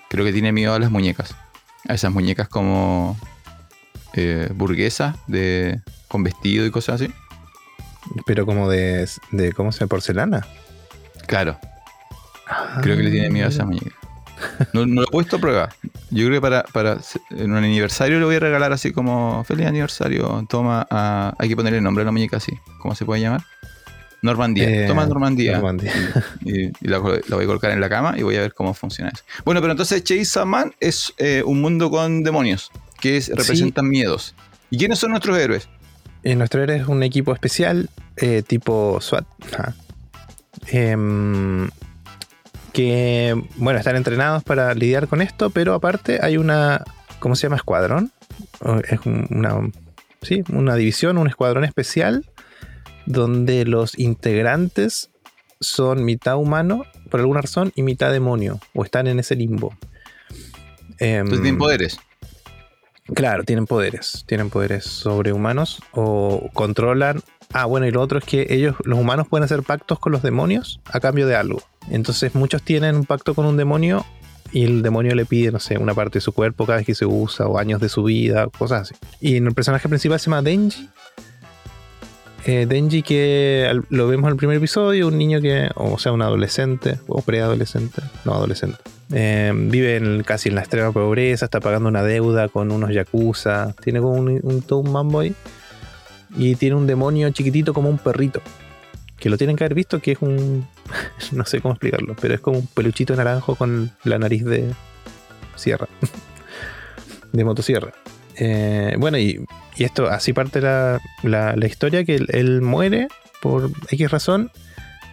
[0.09, 1.35] creo que tiene miedo a las muñecas.
[1.89, 3.17] A esas muñecas como
[4.15, 7.13] eh, burguesas, de, con vestido y cosas así.
[8.25, 9.89] Pero como de, de ¿cómo se llama?
[9.89, 10.47] Porcelana.
[11.27, 11.59] Claro,
[12.83, 14.06] creo que le tiene miedo a esas muñecas.
[14.73, 15.69] No, no lo he puesto a prueba.
[16.11, 16.99] Yo creo que para, para
[17.31, 20.47] en un aniversario le voy a regalar así como feliz aniversario.
[20.49, 22.53] Toma, ah, hay que ponerle nombre a la muñeca así.
[22.81, 23.43] ¿Cómo se puede llamar?
[24.23, 24.69] Normandía.
[24.69, 25.53] Eh, Toma Normandía.
[25.59, 25.93] Normandía.
[26.45, 28.75] Y, y la, la voy a colocar en la cama y voy a ver cómo
[28.75, 29.23] funciona eso.
[29.45, 32.71] Bueno, pero entonces Chase Man es eh, un mundo con demonios
[33.01, 34.35] que es- representan miedos.
[34.71, 35.69] ¿Y quiénes son nuestros héroes?
[36.25, 39.25] Eh, nuestro héroe es un equipo especial, eh, tipo SWAT.
[39.55, 39.75] ajá,
[40.69, 41.69] em,
[42.77, 46.85] que, bueno, están entrenados para lidiar con esto, pero aparte hay una,
[47.21, 47.57] ¿cómo se llama?
[47.57, 48.13] Escuadrón.
[48.91, 49.71] Es un- una,
[50.21, 52.27] sí, una división, un escuadrón especial,
[53.07, 55.09] donde los integrantes
[55.59, 59.75] son mitad humano, por alguna razón, y mitad demonio, o están en ese limbo.
[60.99, 61.99] Em, Entonces tienen poderes.
[63.15, 64.25] Claro, tienen poderes.
[64.27, 67.23] Tienen poderes sobrehumanos o controlan.
[67.55, 70.21] Ah, bueno, y lo otro es que ellos, los humanos, pueden hacer pactos con los
[70.21, 71.63] demonios a cambio de algo.
[71.91, 74.05] Entonces, muchos tienen un pacto con un demonio
[74.53, 76.95] y el demonio le pide, no sé, una parte de su cuerpo cada vez que
[76.95, 78.95] se usa o años de su vida, cosas así.
[79.21, 80.89] Y el personaje principal se llama Denji.
[82.45, 86.23] Eh, Denji, que lo vemos en el primer episodio, un niño que, o sea, un
[86.23, 88.79] adolescente o preadolescente, no adolescente.
[89.13, 93.75] Eh, vive en- casi en la extrema pobreza, está pagando una deuda con unos yakuza,
[93.83, 95.23] tiene como un, un, todo un mambo.
[96.39, 98.41] Y tiene un demonio chiquitito como un perrito.
[99.19, 100.67] Que lo tienen que haber visto, que es un.
[101.33, 104.73] no sé cómo explicarlo, pero es como un peluchito naranjo con la nariz de
[105.55, 105.89] sierra.
[107.33, 107.93] de motosierra.
[108.37, 109.45] Eh, bueno, y,
[109.77, 113.09] y esto, así parte la, la, historia: que él, él muere
[113.41, 114.51] por X razón.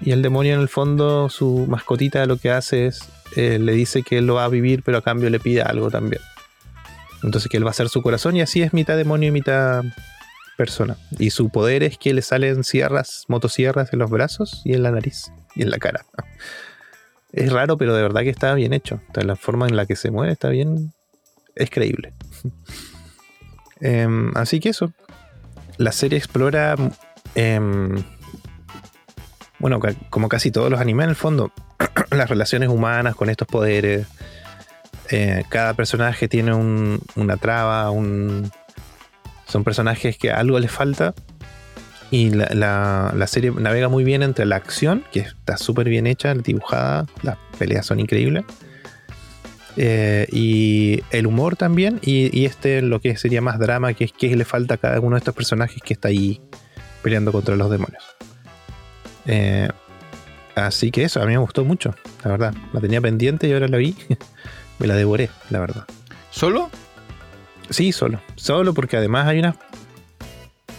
[0.02, 4.04] Y el demonio, en el fondo, su mascotita lo que hace es eh, le dice
[4.04, 6.22] que él lo va a vivir, pero a cambio le pide algo también.
[7.24, 9.84] Entonces que él va a ser su corazón y así es mitad demonio y mitad
[10.58, 10.98] persona.
[11.20, 14.92] Y su poder es que le salen sierras, motosierras en los brazos y en la
[14.92, 16.06] nariz y en la cara.
[17.32, 19.02] Es raro, pero de verdad que está bien hecho.
[19.16, 20.94] La forma en la que se mueve está bien.
[21.56, 22.14] Es creíble.
[23.82, 24.94] Em, así que eso.
[25.78, 26.76] La serie explora.
[27.36, 27.96] em,
[29.60, 31.52] bueno, como casi todos los animes en el fondo,
[32.12, 34.08] las relaciones humanas con estos poderes.
[35.10, 38.52] Eh, cada personaje tiene un- una traba, un,
[39.48, 41.14] son personajes que algo les falta.
[42.12, 46.34] Y la, la- serie navega muy bien entre la acción, que está súper bien hecha,
[46.36, 48.44] dibujada, las peleas son increíbles.
[49.78, 54.12] eh, y el humor también, y, y este lo que sería más drama, que es
[54.12, 56.40] que le falta a cada uno de estos personajes que está ahí
[57.02, 58.04] peleando contra los demonios.
[59.26, 59.70] Eh,
[60.56, 62.54] así que eso, a mí me gustó mucho, la verdad.
[62.74, 63.96] La tenía pendiente y ahora la vi.
[64.80, 65.86] me la devoré, la verdad.
[66.30, 66.70] ¿Solo?
[67.70, 68.22] Sí, solo.
[68.36, 69.56] Solo porque además hay unas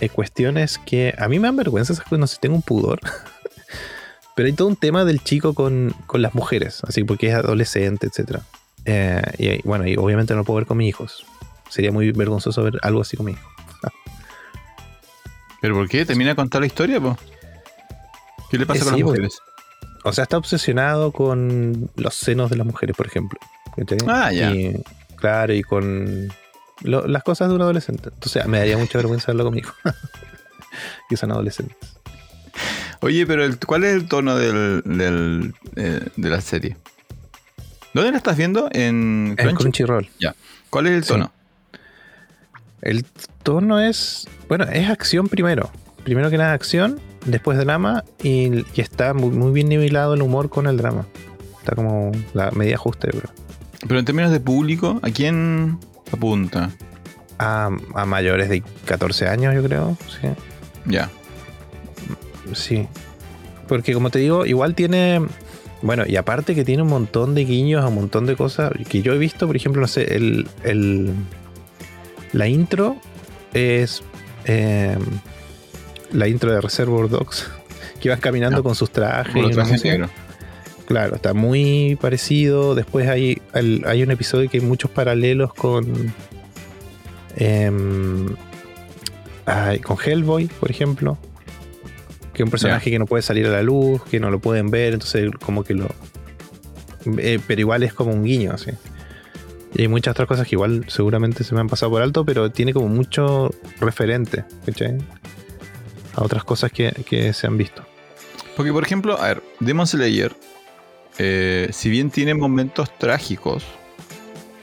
[0.01, 3.01] eh, cuestiones que a mí me dan vergüenza esas cosas, no sé, tengo un pudor.
[4.37, 8.09] Pero hay todo un tema del chico con, con las mujeres, así porque es adolescente,
[8.09, 8.41] etc.
[9.39, 11.25] y bueno, y obviamente no lo puedo ver con mis hijos.
[11.71, 13.49] Sería muy vergonzoso ver algo así con mi hijo.
[15.61, 16.05] ¿Pero por qué?
[16.05, 17.17] ¿Termina de contar la historia, po?
[18.51, 19.39] ¿Qué le pasa Eh, con sí, las porque- mujeres?
[20.07, 23.39] O sea, está obsesionado con los senos de las mujeres, por ejemplo.
[24.07, 24.51] Ah, ya.
[24.55, 24.83] Y,
[25.17, 26.29] claro, y con
[26.83, 28.11] lo- las cosas de un adolescente.
[28.13, 29.71] Entonces me daría mucha vergüenza verlo conmigo.
[31.09, 31.77] que son adolescentes.
[33.01, 36.77] Oye, pero el- ¿cuál es el tono del, del, eh, de la serie?
[37.93, 38.69] ¿Dónde la estás viendo?
[38.73, 39.57] ¿En En Crunchy?
[39.57, 40.09] Crunchyroll.
[40.71, 41.09] ¿Cuál es el Sí.
[41.11, 41.33] tono?
[42.83, 43.05] El
[43.43, 44.27] tono es.
[44.49, 45.71] Bueno, es acción primero.
[46.03, 50.51] Primero que nada, acción, después drama, y, y está muy, muy bien nivelado el humor
[50.51, 51.07] con el drama.
[51.61, 53.33] Está como la media ajuste, yo creo.
[53.87, 55.79] Pero en términos de público, ¿a quién
[56.15, 56.71] apunta?
[57.39, 59.97] A, a mayores de 14 años, yo creo.
[60.21, 60.29] Sí.
[60.87, 61.11] Ya.
[62.53, 62.87] Sí.
[63.69, 65.23] Porque como te digo, igual tiene.
[65.83, 69.13] Bueno, y aparte que tiene un montón de guiños un montón de cosas que yo
[69.13, 70.49] he visto, por ejemplo, no sé, el.
[70.63, 71.13] el-
[72.33, 72.97] la intro
[73.53, 74.03] es.
[74.47, 74.97] eh,
[76.13, 77.49] la intro de Reservoir Dogs.
[78.01, 78.63] Que van caminando Ya.
[78.63, 79.33] con sus trajes.
[79.33, 79.91] Con los y una trajes música.
[79.93, 80.11] negros.
[80.87, 82.75] Claro, está muy parecido.
[82.75, 86.13] Después hay, hay un episodio que hay muchos paralelos con.
[87.37, 88.35] em,
[89.83, 91.19] con Hellboy, por ejemplo.
[92.33, 94.71] Que es un personaje que no puede salir a la luz, que no lo pueden
[94.71, 95.89] ver, entonces como que lo.
[97.19, 98.73] eh, pero igual es como un guiño, así.
[99.75, 102.51] Y hay muchas otras cosas que igual seguramente se me han pasado por alto, pero
[102.51, 104.99] tiene como mucho referente, ¿cachai?
[106.15, 107.85] A otras cosas que, que se han visto.
[108.57, 110.37] Porque, por ejemplo, a ver, Demon Slayer,
[111.19, 113.65] eh, si bien tiene momentos trágicos,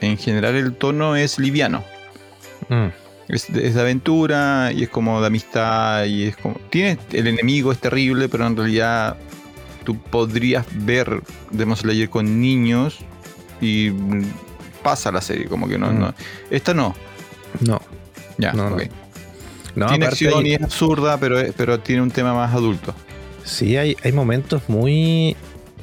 [0.00, 1.84] en general el tono es liviano.
[2.68, 2.88] Mm,
[3.28, 6.56] Es de, es de aventura y es como de amistad y es como...
[6.70, 9.16] Tiene, el enemigo es terrible, pero en realidad
[9.84, 12.98] tú podrías ver Demon Slayer con niños
[13.60, 13.90] y
[14.82, 15.92] pasa la serie, como que no...
[15.92, 15.98] Mm.
[16.00, 16.14] no.
[16.50, 16.94] Esta no.
[17.60, 17.80] no,
[18.38, 18.82] Ya, No, ok.
[19.76, 19.86] no.
[19.86, 22.92] tiene acción y es absurda, pero, pero tiene un tema más adulto.
[23.44, 25.36] Sí, hay, hay momentos muy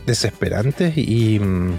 [0.05, 1.39] desesperantes y.
[1.39, 1.77] mm,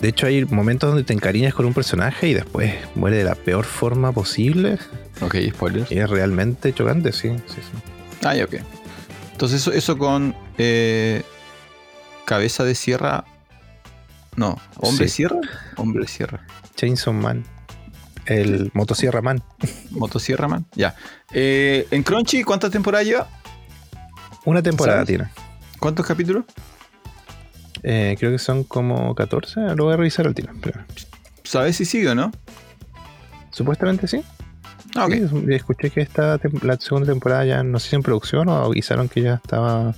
[0.00, 3.34] De hecho, hay momentos donde te encariñas con un personaje y después muere de la
[3.34, 4.78] peor forma posible.
[5.20, 5.90] Ok, spoilers.
[5.90, 7.30] Y es realmente chocante, sí.
[7.46, 8.24] sí, sí.
[8.24, 8.54] Ah, ok.
[9.32, 11.22] Entonces eso, eso con eh,
[12.24, 13.24] cabeza de sierra.
[14.36, 15.14] No, hombre Sí.
[15.16, 15.40] sierra.
[15.76, 16.46] Hombre sierra.
[16.76, 17.44] Chainsaw Man.
[18.26, 19.42] El Motosierra Man.
[19.90, 20.64] Motosierra man.
[20.76, 20.94] Ya.
[21.32, 23.26] Eh, en Crunchy, ¿cuántas temporadas lleva?
[24.44, 25.08] Una temporada ¿Sabes?
[25.08, 25.24] tiene.
[25.80, 26.44] ¿Cuántos capítulos?
[27.82, 29.60] Eh, creo que son como 14.
[29.76, 30.52] Lo voy a revisar al tiro.
[30.60, 30.80] pero
[31.44, 32.32] ¿Sabes si sigue o no?
[33.50, 34.22] Supuestamente sí.
[34.94, 35.12] Ah, ok.
[35.14, 38.56] Sí, escuché que esta tem- la segunda temporada ya no sé si en producción o
[38.64, 39.94] avisaron que ya estaba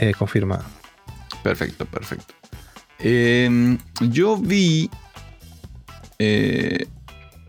[0.00, 0.64] eh, confirmada.
[1.42, 2.34] Perfecto, perfecto.
[2.98, 4.90] Eh, yo vi
[6.18, 6.86] eh,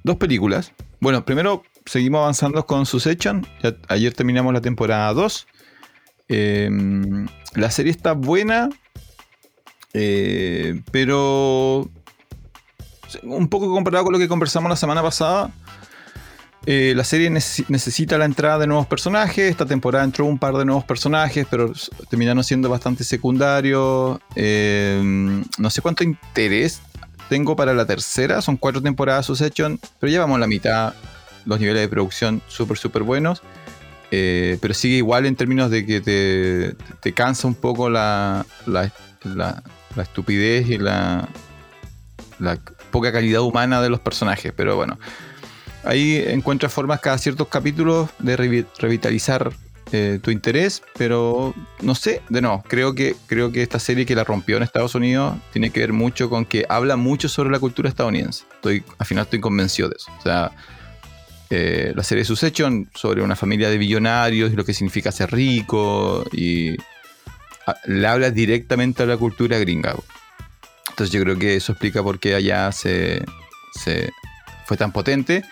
[0.04, 0.72] dos películas.
[1.00, 3.46] Bueno, primero seguimos avanzando con Succession.
[3.64, 5.48] Ya- ayer terminamos la temporada 2.
[6.30, 6.70] Eh,
[7.56, 8.70] la serie está buena,
[9.94, 11.90] eh, pero
[13.24, 15.52] un poco comparado con lo que conversamos la semana pasada.
[16.66, 19.50] eh, la serie necesi- necesita la entrada de nuevos personajes.
[19.50, 21.72] Esta temporada entró un par de nuevos personajes, pero
[22.10, 24.20] terminaron siendo bastante secundarios.
[24.36, 25.02] Eh,
[25.58, 26.82] no sé cuánto interés
[27.30, 28.42] tengo para la tercera.
[28.42, 30.94] Son cuatro temporadas Succession, pero llevamos la mitad.
[31.46, 33.42] Los niveles de producción súper, súper buenos.
[34.12, 38.92] Eh, pero sigue igual en términos de que te, te cansa un poco la, la,
[40.02, 41.28] estupidez y la,
[42.92, 44.52] poca calidad humana de los personajes.
[44.56, 44.98] Pero bueno,
[45.84, 49.52] ahí encuentras formas cada ciertos capítulos de revi- revitalizar
[49.92, 50.82] eh, tu interés.
[50.98, 54.64] Pero no sé, de nuevo, creo que, creo que esta serie que la rompió en
[54.64, 58.46] Estados Unidos tiene que ver mucho con que habla mucho sobre la cultura estadounidense.
[58.56, 60.12] Estoy, al final estoy convencido de eso.
[60.18, 60.52] O sea,
[61.50, 66.24] eh, la serie Succession sobre una familia de billonarios y lo que significa ser rico
[66.32, 66.76] y
[67.66, 69.96] a- le habla directamente a la cultura gringa.
[70.90, 73.24] Entonces yo creo que eso explica por qué allá se,
[73.74, 74.12] se
[74.66, 75.44] fue tan potente.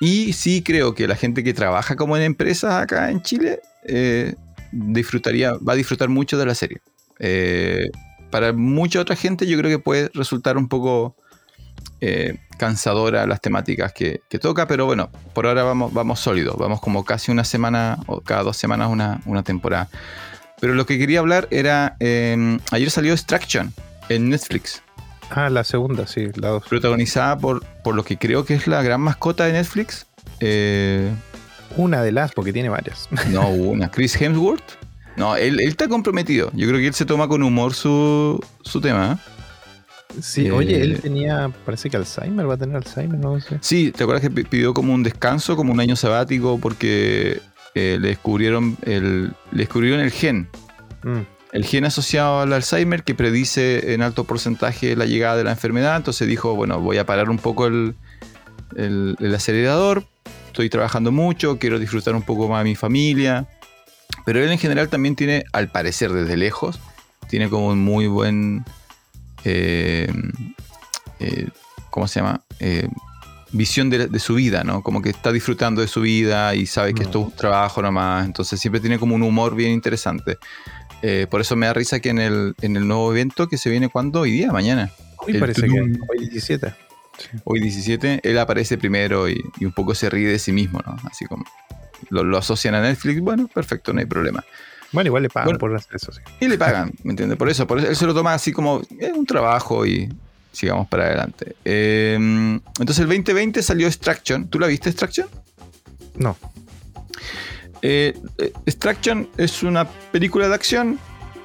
[0.00, 4.34] Y sí creo que la gente que trabaja como en empresas acá en Chile eh,
[4.70, 6.78] disfrutaría, va a disfrutar mucho de la serie.
[7.18, 7.88] Eh,
[8.30, 11.16] para mucha otra gente yo creo que puede resultar un poco
[12.08, 16.80] eh, cansadora las temáticas que, que toca, pero bueno, por ahora vamos, vamos sólidos, vamos
[16.80, 19.88] como casi una semana o cada dos semanas una, una temporada.
[20.60, 23.72] Pero lo que quería hablar era, eh, ayer salió Extraction
[24.08, 24.82] en Netflix,
[25.30, 26.62] Ah, la segunda, sí, la dos.
[26.68, 30.06] protagonizada por, por lo que creo que es la gran mascota de Netflix.
[30.38, 31.10] Eh,
[31.76, 33.08] Una de las, porque tiene varias.
[33.32, 34.62] no, una, Chris Hemsworth.
[35.16, 36.50] No, él, él está comprometido.
[36.54, 39.18] Yo creo que él se toma con humor su, su tema.
[39.18, 39.30] ¿eh?
[40.20, 43.58] Sí, Eh, oye, él tenía, parece que Alzheimer, va a tener Alzheimer, no sé.
[43.60, 47.40] Sí, ¿te acuerdas que pi- pidió como un descanso, como un año sabático, porque
[47.74, 50.48] eh, le descubrieron el, le descubrieron el gen,
[51.02, 51.20] Mm,
[51.52, 55.96] el gen asociado al Alzheimer que predice en alto porcentaje la llegada de la enfermedad.
[55.96, 57.94] Entonces dijo, bueno, voy a parar un poco el,
[58.76, 60.04] el- el acelerador,
[60.46, 63.46] estoy trabajando mucho, quiero disfrutar un poco más de mi familia.
[64.24, 66.80] Pero él en general también tiene, al parecer desde lejos,
[67.28, 68.64] tiene como un muy buen...
[69.46, 70.08] eh,
[71.20, 71.48] eh,
[71.90, 72.42] ¿Cómo se llama?
[72.60, 72.88] Eh,
[73.52, 74.82] visión de, de su vida, ¿no?
[74.82, 77.06] Como que está disfrutando de su vida y sabe que Mm.
[77.06, 78.26] esto es un trabajo nomás.
[78.26, 80.36] Entonces siempre tiene como un humor bien interesante.
[81.02, 83.70] Eh, por eso me da risa que en el, en el nuevo evento que se
[83.70, 86.74] viene cuando hoy día, mañana, Hoy El parece que hoy 17.
[87.18, 87.28] Sí.
[87.44, 90.96] hoy 17, él aparece primero y, y un poco se ríe de sí mismo, ¿no?
[91.10, 91.44] Así como
[92.10, 94.44] lo, lo asocian a Netflix, bueno, perfecto, no hay problema.
[94.96, 95.58] Bueno, igual le pagan Bueno.
[95.58, 96.20] por hacer eso, sí.
[96.40, 97.36] Y le pagan, ¿me entiendes?
[97.36, 100.08] Por eso, por eso él se lo toma así como es un trabajo y
[100.52, 101.54] sigamos para adelante.
[101.66, 104.48] Eh, entonces el 2020 salió Extraction.
[104.48, 105.28] ¿Tú la viste Extraction?
[106.16, 106.34] No.
[107.82, 110.98] Eh, eh, Extraction es una película de acción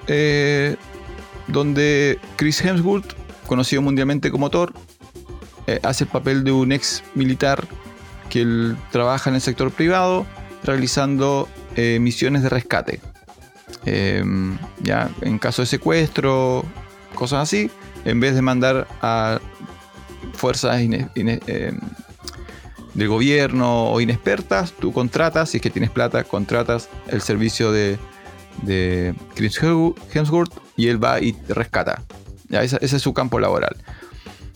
[0.07, 0.77] eh,
[1.47, 3.15] donde Chris Hemsworth,
[3.47, 4.73] conocido mundialmente como Thor,
[5.67, 7.67] eh, hace el papel de un ex militar
[8.29, 10.25] que él trabaja en el sector privado
[10.63, 11.49] realizando
[11.99, 13.01] misiones de rescate.
[13.85, 14.23] Eh,
[14.83, 16.63] ya en caso de secuestro,
[17.15, 17.71] cosas así,
[18.05, 19.39] en vez de mandar a
[20.33, 21.73] fuerzas eh,
[22.93, 27.97] del gobierno o inexpertas, tú contratas, si es que tienes plata, contratas el servicio de,
[28.63, 29.59] de Chris
[30.13, 32.03] Hemsworth y él va y te rescata.
[32.49, 33.75] Ya, ese es su campo laboral.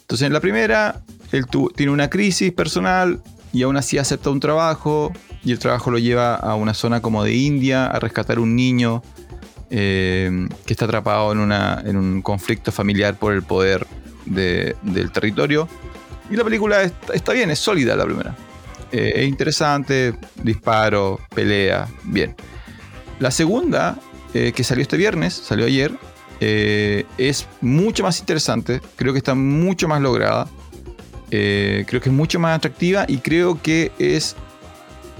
[0.02, 1.02] Entonces en la primera,
[1.32, 3.22] él tu- tiene una crisis personal
[3.54, 5.14] y aún así acepta un trabajo
[5.44, 9.02] y el trabajo lo lleva a una zona como de India a rescatar un niño
[9.70, 13.86] eh, que está atrapado en, un conflicto familiar por el poder
[14.26, 15.68] de- del territorio.
[16.30, 16.82] Y la película
[17.14, 18.36] está, bien, es sólida la primera.
[18.92, 22.36] Eh, es interesante, disparo, pelea, bien.
[23.20, 23.98] La segunda,
[24.34, 25.92] eh, que salió este viernes, salió ayer,
[26.40, 30.48] es mucho más interesante, creo que está mucho más lograda,
[31.30, 34.36] creo que es mucho más atractiva y creo que es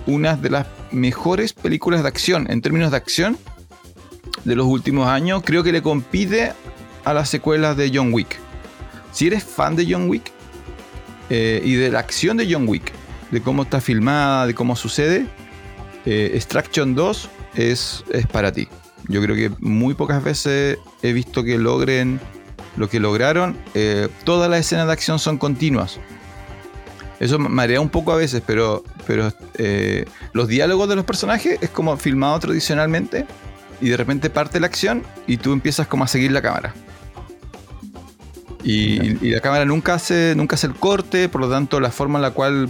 [0.06, 3.38] una de las mejores películas de acción, en términos de acción,
[4.44, 5.42] de los últimos años.
[5.46, 6.54] Creo que le compite
[7.04, 8.40] a las secuelas de John Wick.
[9.12, 10.32] Si eres fan de John Wick
[11.30, 12.92] y de la acción de John Wick,
[13.32, 15.26] de cómo está filmada, de cómo sucede,
[16.06, 18.68] Extraction 2 es, es para ti.
[19.08, 22.20] Yo creo que muy pocas veces he visto que logren
[22.78, 23.58] lo que lograron.
[23.74, 26.00] Eh, todas las escenas de acción son continuas.
[27.20, 31.70] Eso marea un poco a veces, pero, pero eh, los diálogos de los personajes es
[31.70, 33.26] como filmado tradicionalmente
[33.82, 36.74] y de repente parte la acción y tú empiezas como a seguir la cámara.
[38.64, 42.24] Y, la cámara nunca hace, nunca hace el corte, por lo tanto la forma en
[42.24, 42.70] la cual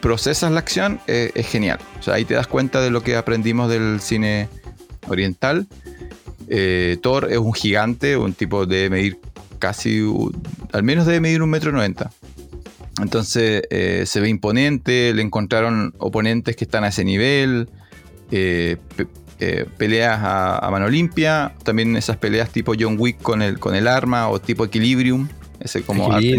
[0.00, 1.78] procesas la acción eh, es genial.
[1.98, 4.48] O sea, ahí te das cuenta de lo que aprendimos del cine
[5.08, 5.66] oriental.
[6.48, 9.18] Eh, Thor es un gigante, un tipo de medir
[9.58, 10.02] casi,
[10.72, 12.10] al menos debe medir un metro noventa.
[13.00, 17.68] Entonces eh, se ve imponente, le encontraron oponentes que están a ese nivel,
[18.30, 18.78] eh,
[19.76, 24.28] peleas a, mano limpia, también esas peleas tipo John Wick con el, con el arma
[24.28, 25.28] o tipo Equilibrium.
[25.60, 26.34] Ese como Ahí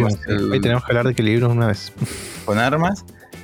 [0.62, 1.92] tenemos que hablar de Equilibrium una vez.
[2.46, 3.04] Con armas.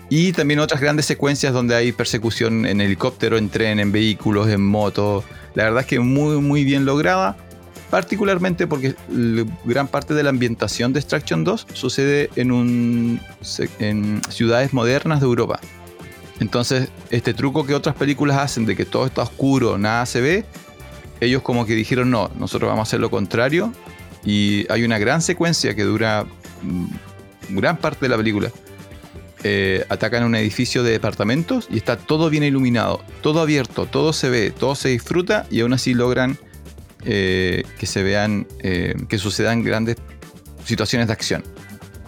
[0.09, 4.63] Y también otras grandes secuencias donde hay persecución en helicóptero, en tren, en vehículos, en
[4.63, 5.23] moto.
[5.55, 7.35] La verdad es que muy, muy bien lograda.
[7.89, 8.95] Particularmente porque
[9.65, 13.19] gran parte de la ambientación de Extraction 2 sucede en, un,
[13.79, 15.59] en ciudades modernas de Europa.
[16.39, 20.45] Entonces, este truco que otras películas hacen de que todo está oscuro, nada se ve,
[21.21, 23.71] ellos como que dijeron no, nosotros vamos a hacer lo contrario.
[24.25, 26.25] Y hay una gran secuencia que dura
[26.61, 28.51] mm, gran parte de la película
[29.45, 34.29] eh, atacan un edificio de departamentos y está todo bien iluminado, todo abierto, todo se
[34.29, 36.37] ve, todo se disfruta y aún así logran
[37.03, 39.97] eh, que se vean, eh, que sucedan grandes
[40.63, 41.43] situaciones de acción.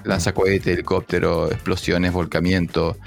[0.05, 2.97] Lanzacohete, helicóptero, explosiones, volcamiento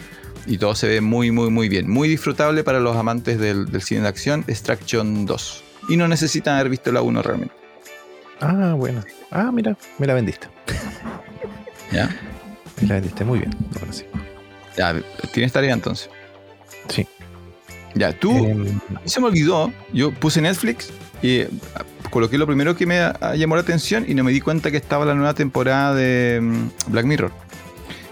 [0.49, 1.89] y todo se ve muy, muy, muy bien.
[1.91, 5.65] Muy disfrutable para los amantes del, del cine de acción, Extraction 2.
[5.91, 7.55] Y no necesitan haber visto la 1 realmente.
[8.41, 9.05] Ah, bueno.
[9.31, 10.49] Ah, mira, me la vendiste.
[11.93, 12.09] ¿Ya?
[12.81, 13.55] Me la vendiste muy bien.
[13.79, 14.05] Ahora sí.
[14.77, 14.95] Ya,
[15.33, 16.09] ¿tienes tarea entonces?
[16.89, 17.07] Sí.
[17.95, 18.33] Ya, tú.
[18.47, 19.73] Em, se me olvidó.
[19.93, 20.91] Yo puse Netflix
[21.21, 21.49] y eh,
[22.11, 25.05] coloqué lo primero que me llamó la atención y no me di cuenta que estaba
[25.05, 27.48] la nueva temporada de mm, Black Mirror.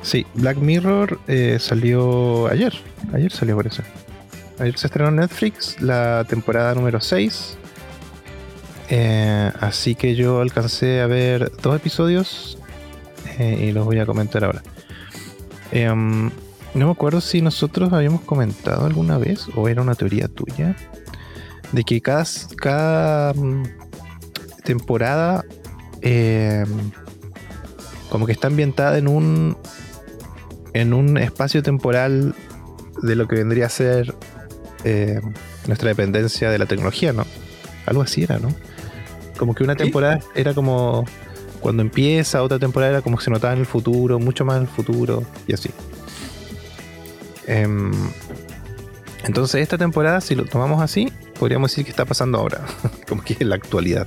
[0.06, 2.72] Sí, Black Mirror eh, salió ayer.
[3.12, 3.82] Ayer salió por eso.
[4.60, 7.58] Ayer se estrenó en Netflix la temporada número 6.
[8.88, 12.56] Eh, así que yo alcancé a ver dos episodios
[13.36, 14.62] y los voy a comentar ahora.
[15.72, 16.30] Em,
[16.74, 20.76] no me acuerdo si nosotros habíamos comentado alguna vez, o era una teoría tuya,
[21.72, 22.24] de que cada,
[22.56, 23.64] cada mm,
[24.62, 25.44] temporada
[26.00, 26.92] em,
[28.08, 29.56] como que está ambientada en un
[30.80, 32.34] en un espacio temporal
[33.02, 34.14] de lo que vendría a ser
[34.84, 35.32] em,
[35.66, 37.24] nuestra dependencia de la tecnología, ¿no?
[37.86, 38.54] Algo así era, ¿no?
[39.38, 41.04] Como que una temporada era como
[41.60, 44.62] cuando empieza, otra temporada era como que se notaba en el futuro, mucho más en
[44.62, 45.70] el futuro, y así.
[47.46, 47.92] Em,
[49.24, 52.60] entonces esta temporada, si lo tomamos así, podríamos decir que está pasando ahora,
[53.08, 54.06] como que en la actualidad.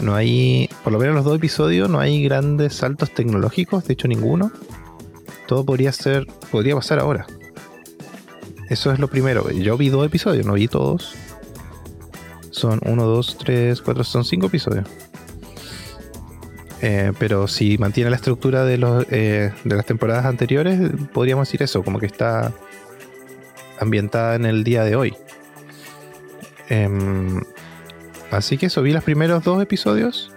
[0.00, 4.08] No hay, por lo menos los dos episodios, no hay grandes saltos tecnológicos, de hecho
[4.08, 4.50] ninguno.
[5.46, 7.26] Todo podría ser, podría pasar ahora.
[8.70, 9.50] Eso es lo primero.
[9.50, 11.14] Yo vi dos episodios, no vi todos.
[12.50, 14.86] Son uno, dos, tres, cuatro, son cinco episodios.
[16.80, 21.62] Eh, pero si mantiene la estructura de, los, eh, de las temporadas anteriores, podríamos decir
[21.62, 22.52] eso, como que está
[23.80, 25.16] ambientada en el día de hoy.
[26.68, 27.42] Em,
[28.30, 30.30] así que eso, vi los primeros dos episodios.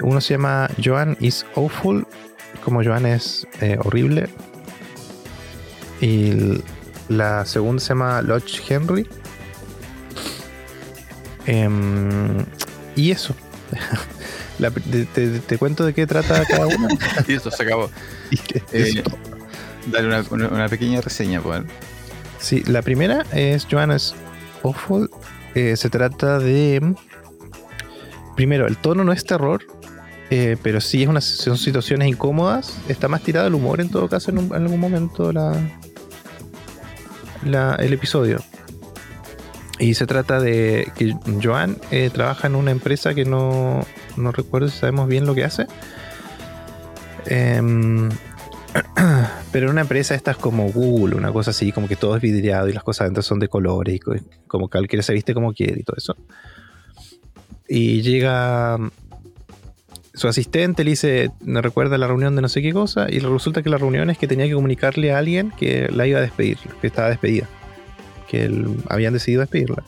[0.00, 2.06] Uno se llama Joan is Awful,
[2.64, 4.28] como Joan es eh, horrible.
[6.00, 6.62] Y
[7.08, 9.06] la segunda se llama Lodge Henry.
[11.46, 12.44] Em,
[12.94, 13.34] y eso.
[15.46, 16.88] te, cuento de qué trata cada una.
[17.28, 17.90] y eso se acabó.
[18.72, 19.02] Eh,
[19.86, 21.62] dale una, pequeña reseña, pues.
[22.38, 24.14] Sí, la primera es Joanna's
[24.62, 25.10] Awful.
[25.54, 26.94] Eh, se trata de.
[28.36, 29.62] Primero, el tono no es terror,
[30.30, 32.78] eh, pero sí es una, son situaciones incómodas.
[32.88, 35.54] Está más tirado el humor en todo caso en, algún momento la,
[37.78, 38.40] el episodio.
[39.78, 44.68] Y se trata de que Joan eh, trabaja en una empresa que no, no recuerdo
[44.68, 45.66] si sabemos bien lo que hace.
[47.26, 48.10] Em,
[49.52, 52.22] pero en una empresa esta es como Google, una cosa así, como que todo es
[52.22, 54.00] vidriado y las cosas adentro son de colores y
[54.46, 56.16] como cualquiera se viste como quiere y todo eso.
[57.68, 58.78] Y llega
[60.18, 63.62] su asistente, le dice, me recuerda la reunión de no sé qué cosa, y resulta
[63.62, 66.58] que la reunión es que tenía que comunicarle a alguien que la iba a despedir,
[66.80, 67.48] que estaba despedida,
[68.28, 68.50] que
[68.88, 69.84] habían decidido despedirla.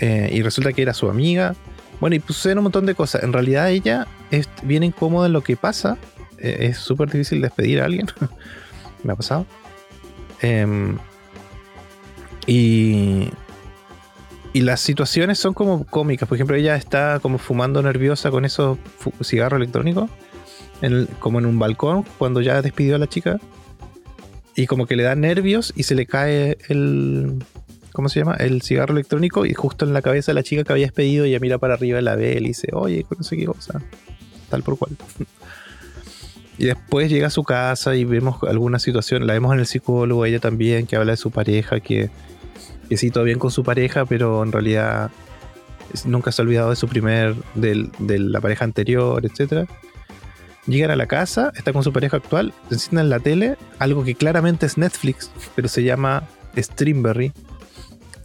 [0.00, 1.54] Eh, y resulta que era su amiga.
[2.00, 3.22] Bueno, y suceden un montón de cosas.
[3.22, 5.96] En realidad ella es bien incómoda en lo que pasa.
[6.38, 8.06] Eh, es súper difícil despedir a alguien.
[9.04, 9.46] Me ha pasado.
[10.40, 10.98] Em,
[12.46, 13.28] y,
[14.54, 16.28] y las situaciones son como cómicas.
[16.28, 18.78] Por ejemplo, ella está como fumando nerviosa con esos
[19.22, 20.08] cigarros electrónicos.
[21.18, 23.40] como en un balcón cuando ya despidió a la chica.
[24.54, 27.42] Y como que le da nervios y se le cae el,
[27.92, 28.36] ¿cómo se llama?
[28.36, 31.40] El cigarro electrónico y justo en la cabeza de la chica que había despedido, ella
[31.40, 33.82] mira para arriba y la ve y dice, oye, no sé qué cosa,
[34.50, 34.92] tal por cual.
[36.56, 40.24] Y después llega a su casa y vemos alguna situación, la vemos en el psicólogo,
[40.24, 42.10] ella también, que habla de su pareja, que,
[42.88, 45.10] que sí, todo bien con su pareja, pero en realidad
[46.04, 49.68] nunca se ha olvidado de su primer, de, la pareja anterior, etc.
[50.66, 54.66] Llegan a la casa, está con su pareja actual, encienden la tele, algo que claramente
[54.66, 56.24] es Netflix, pero se llama
[56.56, 57.32] Streamberry,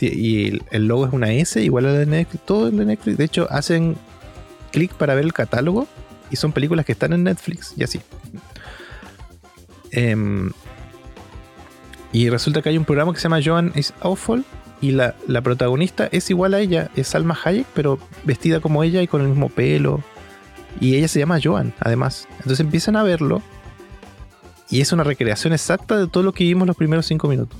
[0.02, 3.18] y el logo es una S, igual a la de Netflix, todo el de Netflix.
[3.18, 3.98] De hecho, hacen
[4.72, 5.88] clic para ver el catálogo
[6.30, 8.00] y son películas que están en Netflix y así.
[9.92, 10.52] Em,
[12.12, 14.44] y resulta que hay un programa que se llama Joan is Awful
[14.82, 19.02] y la, la, protagonista es igual a ella, es Salma Hayek, pero vestida como ella
[19.02, 20.02] y con el mismo pelo.
[20.80, 22.28] Y ella se llama Joan, además.
[22.38, 23.42] Entonces empiezan a verlo
[24.70, 27.58] y es una recreación exacta de todo lo que vimos los primeros cinco minutos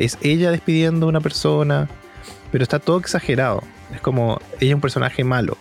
[0.00, 1.88] es ella despidiendo a una persona,
[2.50, 3.62] pero está todo exagerado.
[3.94, 5.58] Es como ella es un personaje malo.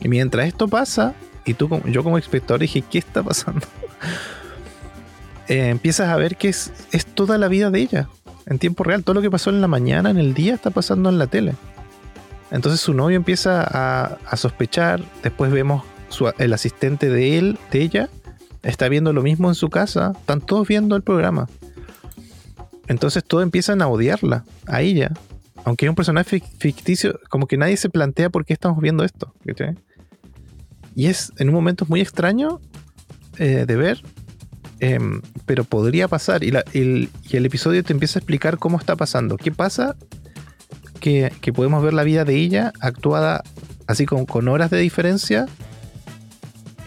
[0.00, 1.14] Y mientras esto pasa,
[1.44, 3.66] y tú, yo como espectador dije, ¿qué está pasando?
[5.48, 8.08] Eh, empiezas a ver que es, es toda la vida de ella,
[8.46, 9.04] en tiempo real.
[9.04, 11.54] Todo lo que pasó en la mañana, en el día, está pasando en la tele.
[12.50, 15.02] Entonces su novio empieza a, sospechar.
[15.22, 15.84] Después vemos
[16.38, 18.08] el asistente de él, de ella,
[18.62, 20.12] está viendo lo mismo en su casa.
[20.18, 21.48] Están todos viendo el programa.
[22.86, 25.12] Entonces todos empiezan a odiarla, a ella.
[25.64, 29.34] Aunque es un personaje ficticio, como que nadie se plantea por qué estamos viendo esto.
[30.94, 32.60] Y es en un momento muy extraño
[33.36, 34.02] eh, de ver,
[34.80, 36.44] em, pero podría pasar.
[36.44, 37.10] Y, el,
[37.46, 39.36] episodio te empieza a explicar cómo está pasando.
[39.36, 39.96] ¿Qué pasa?
[41.00, 43.42] Que, podemos ver la vida de ella actuada
[43.86, 45.46] así con, horas de diferencia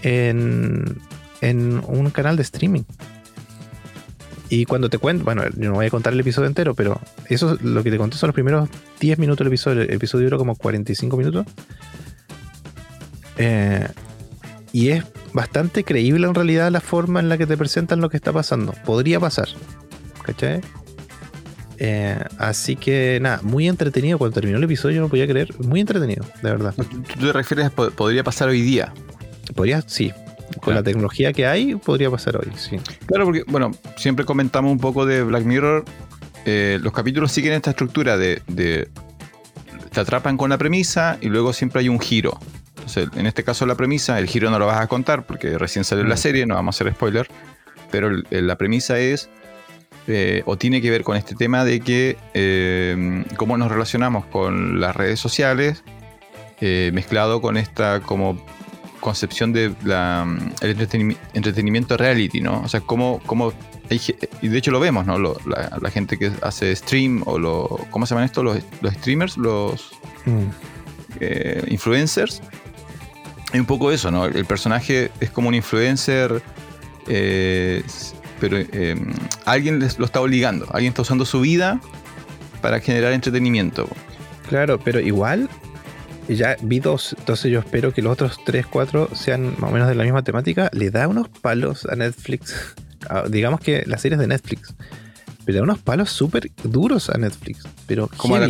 [0.04, 1.00] en,
[1.42, 2.84] en un canal de streaming.
[4.52, 7.54] Y cuando te cuento, bueno, yo no voy a contar el episodio entero, pero eso
[7.54, 8.68] es lo que te conté son los primeros
[9.00, 9.84] 10 minutos del episodio.
[9.84, 11.46] El episodio duró como 45 minutos.
[13.38, 13.88] Eh,
[14.74, 18.18] y es bastante creíble en realidad la forma en la que te presentan lo que
[18.18, 18.74] está pasando.
[18.86, 19.48] Podría pasar.
[20.24, 20.62] ¿Cachai?
[21.84, 24.20] Eh, así que nada, muy entretenido.
[24.20, 25.50] Cuando terminó el episodio, no podía creer.
[25.66, 26.76] Muy entretenido, de verdad.
[26.76, 28.94] ¿Tú te refieres a podría pasar hoy día?
[29.56, 30.14] Podría, sí,
[30.62, 32.78] con la tecnología que hay, podría pasar hoy, sí.
[33.08, 35.86] Claro, porque, bueno, siempre comentamos un poco de Black Mirror.
[36.46, 38.42] Eh, los capítulos siguen esta estructura de,
[39.92, 42.40] Te atrapan con la premisa y luego siempre hay un giro.
[42.98, 46.04] En este caso, la premisa, el giro no lo vas a contar porque recién salió
[46.06, 46.18] la mm.
[46.18, 47.28] serie, no vamos a hacer spoiler.
[47.92, 49.30] Pero la premisa es.
[50.08, 54.80] Eh, o tiene que ver con este tema de que eh, cómo nos relacionamos con
[54.80, 55.84] las redes sociales
[56.60, 58.44] mezclado con esta como
[59.00, 60.28] concepción de la,
[60.62, 60.88] el
[61.34, 62.62] entretenimiento reality, ¿no?
[62.62, 63.52] O sea, cómo, cómo
[64.42, 65.18] y de hecho lo vemos, ¿no?
[65.18, 68.42] la, gente que hace stream o lo, ¿cómo se llaman esto?
[68.42, 68.60] Los,
[68.94, 69.92] streamers, los
[70.26, 70.46] mm.
[71.20, 72.42] eh, influencers.
[73.54, 74.26] Hay un poco eso, ¿no?
[74.26, 76.41] El personaje es como un influencer,
[77.08, 77.84] eh,
[78.39, 78.95] pero eh,
[79.45, 81.82] alguien lo está obligando, alguien está usando su vida
[82.62, 83.88] para generar entretenimiento.
[84.47, 85.49] Claro, pero igual
[86.28, 89.88] ya vi dos, entonces yo espero que los otros tres, cuatro sean más o menos
[89.88, 90.70] de la misma temática.
[90.74, 92.76] Le da unos palos a Netflix.
[93.10, 94.76] Ah, digamos que las series de Netflix.
[95.46, 97.64] Pero da unos palos súper duros a Netflix.
[97.88, 98.50] Pero como la,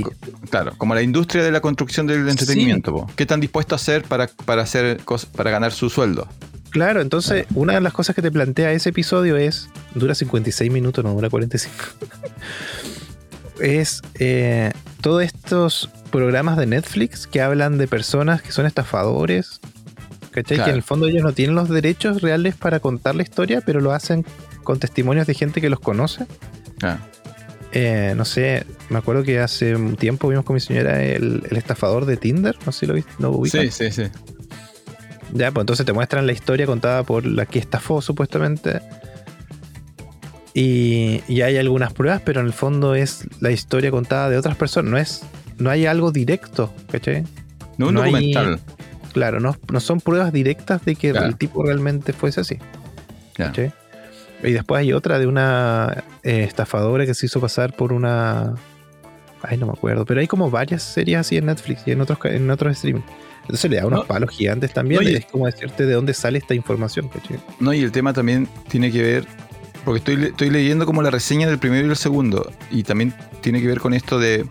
[0.50, 3.08] claro, como la industria de la construcción del entretenimiento.
[3.16, 5.00] ¿Qué están dispuestos a hacer para, para, hacer
[5.36, 6.28] para ganar su sueldo?
[6.72, 11.04] Claro, entonces una de las cosas que te plantea ese episodio es, dura 56 minutos,
[11.04, 11.74] no dura 45.
[13.62, 14.72] es eh,
[15.02, 19.60] todos estos programas de Netflix que hablan de personas que son estafadores.
[20.32, 20.64] ¿Cachai?
[20.64, 23.82] Que en el fondo ellos no tienen los derechos reales para contar la historia, pero
[23.82, 24.26] lo hacen
[24.64, 26.26] con testimonios de gente que los conoce.
[26.82, 26.98] Ah.
[27.74, 32.06] Eh, no sé, me acuerdo que hace un tiempo vimos con mi señora el, estafador
[32.06, 32.58] de Tinder.
[32.66, 33.12] No sé si lo viste.
[33.20, 34.04] ¿no sí, sí, sí.
[35.34, 38.82] Ya, pues entonces te muestran la historia contada por la que estafó supuestamente.
[40.54, 44.58] Y, y hay algunas pruebas, pero en el fondo es la historia contada de otras
[44.58, 44.92] personas.
[44.92, 45.22] No es,
[45.58, 47.24] no hay algo directo, ¿cachai?
[47.78, 48.60] No un No hay- documental.
[49.14, 51.28] Claro, no, no son pruebas directas de que Claro.
[51.28, 52.58] el tipo realmente fuese así.
[53.34, 53.52] Claro.
[53.52, 53.74] ¿cachai?
[54.44, 58.56] Y después hay otra de una eh, estafadora que se hizo pasar por una.
[59.44, 60.06] Ay, no me acuerdo.
[60.06, 63.02] Pero hay como varias series así en Netflix y en otros, en otros streaming.
[63.42, 64.06] Entonces le da unos No.
[64.06, 65.04] palos gigantes también.
[65.04, 67.10] No, y- es como decirte de dónde sale esta información.
[67.10, 67.40] ¿cachai?
[67.60, 69.26] No, y el tema también tiene que ver,
[69.84, 73.60] porque estoy, estoy leyendo como la reseña del primero y el segundo, y también tiene
[73.62, 74.46] que ver con esto de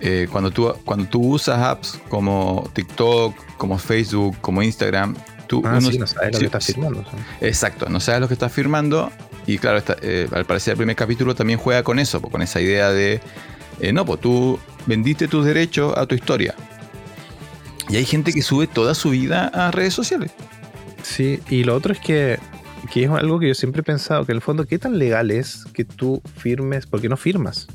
[0.00, 5.16] eh, cuando, tú, cuando tú usas apps como TikTok, como Facebook, como Instagram,
[5.48, 7.02] tú Ah, uno- sí, no sabes lo sí, que estás firmando.
[7.02, 7.16] ¿sí?
[7.40, 9.10] Exacto, no sabes lo que estás firmando,
[9.46, 12.60] y claro, eh, al parecer el primer capítulo también juega con eso, pues, con esa
[12.60, 13.20] idea de,
[13.80, 16.54] eh, no, pues tú vendiste tus derechos a tu historia.
[17.88, 20.30] Y hay gente que sube toda su vida a redes sociales.
[21.02, 22.38] Sí, y lo otro es que,
[22.92, 25.30] que es algo que yo siempre he pensado, que en el fondo, ¿qué tan legal
[25.30, 26.86] es que tú firmes?
[26.86, 27.66] Porque no firmas.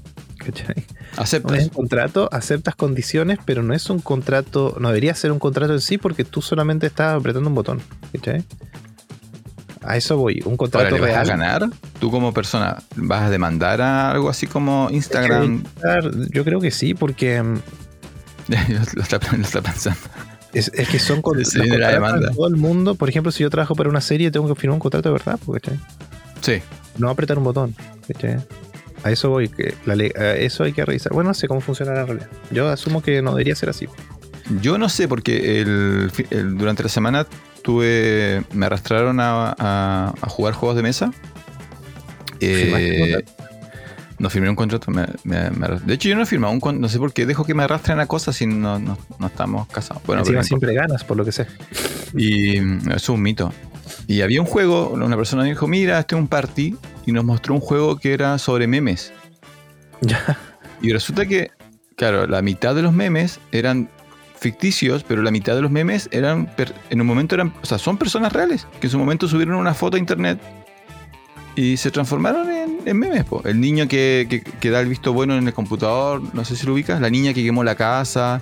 [0.45, 0.85] ¿Cachai?
[1.17, 1.57] Aceptas.
[1.59, 5.73] Es un contrato, aceptas condiciones, pero no es un contrato, no debería ser un contrato
[5.73, 7.81] en sí porque tú solamente estás apretando un botón.
[8.11, 8.43] ¿cachai?
[9.81, 11.27] A eso voy, un Ahora, contrato ¿le vas a real.
[11.27, 11.69] ganar?
[11.99, 15.63] Tú como persona, ¿vas a demandar a algo así como Instagram?
[16.31, 17.59] Yo creo que sí, porque mm,
[18.93, 19.99] lo, está, lo está pensando.
[20.53, 22.95] es, es que son con, Se los la todo el mundo.
[22.95, 25.39] Por ejemplo, si yo trabajo para una serie, tengo que firmar un contrato de verdad,
[25.45, 25.79] pues, ¿cachai?
[26.41, 26.61] Sí.
[26.97, 27.75] No apretar un botón.
[28.07, 28.37] ¿cachai?
[29.03, 31.11] A eso voy, que la ley- a eso hay que revisar.
[31.13, 32.27] Bueno, no sé cómo funcionará en realidad.
[32.51, 33.87] Yo asumo que no debería ser así.
[34.61, 37.25] Yo no sé, porque el, fi- el- durante la semana
[37.63, 38.43] tuve.
[38.53, 41.11] Me arrastraron a, a- a jugar juegos de mesa.
[42.39, 43.25] ¿Firmaste un Eh,
[44.19, 44.91] no firmé un contrato.
[44.91, 46.81] me- me- me arras- de hecho, yo no he firmado un contrato.
[46.81, 49.67] No sé por qué dejo que me arrastren a cosas si no, no- no estamos
[49.67, 50.01] casados.
[50.05, 51.45] Bueno, Encima siempre ganas, por lo que sé.
[52.15, 53.51] Y eso es un mito.
[54.07, 56.75] Y había un juego, una persona me dijo, mira, este es un party,
[57.05, 59.11] y nos mostró un juego que era sobre memes.
[60.01, 60.37] Ya.
[60.81, 61.51] Y resulta que,
[61.95, 63.89] claro, la mitad de los memes eran
[64.37, 66.51] ficticios, pero la mitad de los memes eran,
[66.89, 69.73] en un momento eran, o sea, son personas reales, que en su momento subieron una
[69.73, 70.37] foto a internet
[71.55, 73.23] y se transformaron en, en memes.
[73.23, 73.41] po.
[73.45, 76.65] El niño que, que- que da el visto bueno en el computador, no sé si
[76.67, 78.41] lo ubicas, la niña que quemó la casa.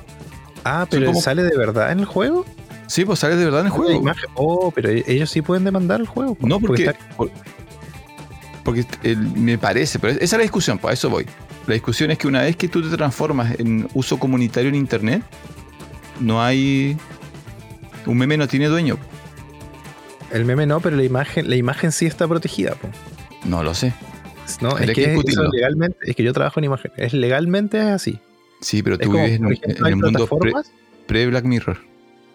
[0.63, 2.45] Ah, pero como- ¿sale de verdad en el juego?
[2.91, 4.03] Sí, pues sale de verdad en el juego.
[4.35, 6.37] Oh, pero e- ellos sí pueden demandar el juego.
[6.41, 6.83] No, porque.
[6.87, 7.31] está- por-
[8.65, 11.25] porque el- me parece, pero esa es la discusión, pues a eso voy.
[11.67, 15.23] La discusión es que una vez que tú te transformas en uso comunitario en internet,
[16.19, 16.97] no hay.
[18.05, 18.97] Un meme no tiene dueño.
[20.33, 22.75] el meme no, pero la imagen, la imagen sí está protegida.
[22.75, 22.89] po.
[23.45, 23.93] No lo sé.
[24.59, 26.91] No, es que que eso legalmente, es que yo trabajo en imagen.
[26.97, 28.19] Es legalmente es así.
[28.59, 30.51] Sí, pero Es tú como, vives en, ejemplo, en el mundo pre-
[31.07, 31.90] pre-Black Mirror.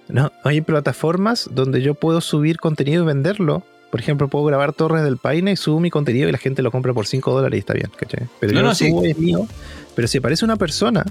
[0.09, 3.65] No, hay plataformas donde yo puedo subir contenido y venderlo.
[3.91, 6.71] Por ejemplo, puedo grabar Torres del Paine y subo mi contenido y la gente lo
[6.71, 8.27] compra por 5 dólares y está bien, ¿cachai?
[8.41, 8.89] Pero No, yo no, sí.
[8.91, 9.47] subo es mío.
[9.95, 11.05] Pero si aparece una persona,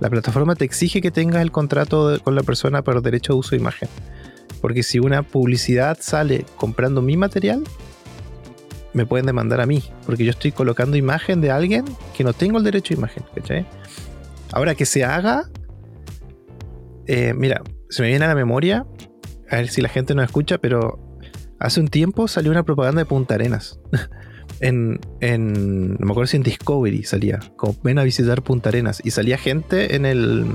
[0.00, 3.38] la plataforma te exige que tengas el contrato de- con la persona por derecho de
[3.38, 3.88] uso de imagen.
[4.60, 7.64] Porque si una publicidad sale comprando mi material,
[8.92, 9.82] me pueden demandar a mí.
[10.06, 11.84] Porque yo estoy colocando imagen de alguien
[12.16, 13.66] que no tengo el derecho de imagen, ¿cachai?
[14.52, 15.48] Ahora que se haga,
[17.06, 17.62] eh, mira,
[17.92, 18.86] se me viene a la memoria,
[19.50, 20.98] a ver si la gente nos escucha, pero
[21.58, 23.78] hace un tiempo salió una propaganda de Punta Arenas.
[24.60, 29.02] en, en, no me acuerdo si en Discovery salía, como ven a visitar Punta Arenas.
[29.04, 30.46] Y salía gente en el,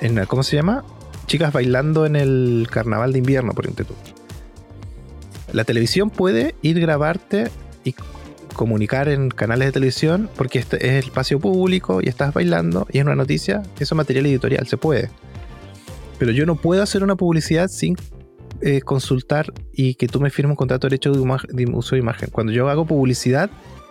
[0.00, 0.84] en ¿cómo se llama?
[1.26, 3.96] Chicas bailando en el carnaval de invierno, por ejemplo.
[5.52, 7.50] La televisión puede ir grabarte
[7.82, 7.96] y
[8.54, 12.98] comunicar en canales de televisión porque este es el espacio público y estás bailando y
[12.98, 15.10] es una noticia, eso es material editorial, se puede.
[16.18, 17.96] Pero yo no puedo hacer una publicidad sin
[18.60, 22.30] eh, consultar y que tú me firmes un contrato de derecho de, uso de imagen.
[22.30, 23.50] Cuando yo hago publicidad,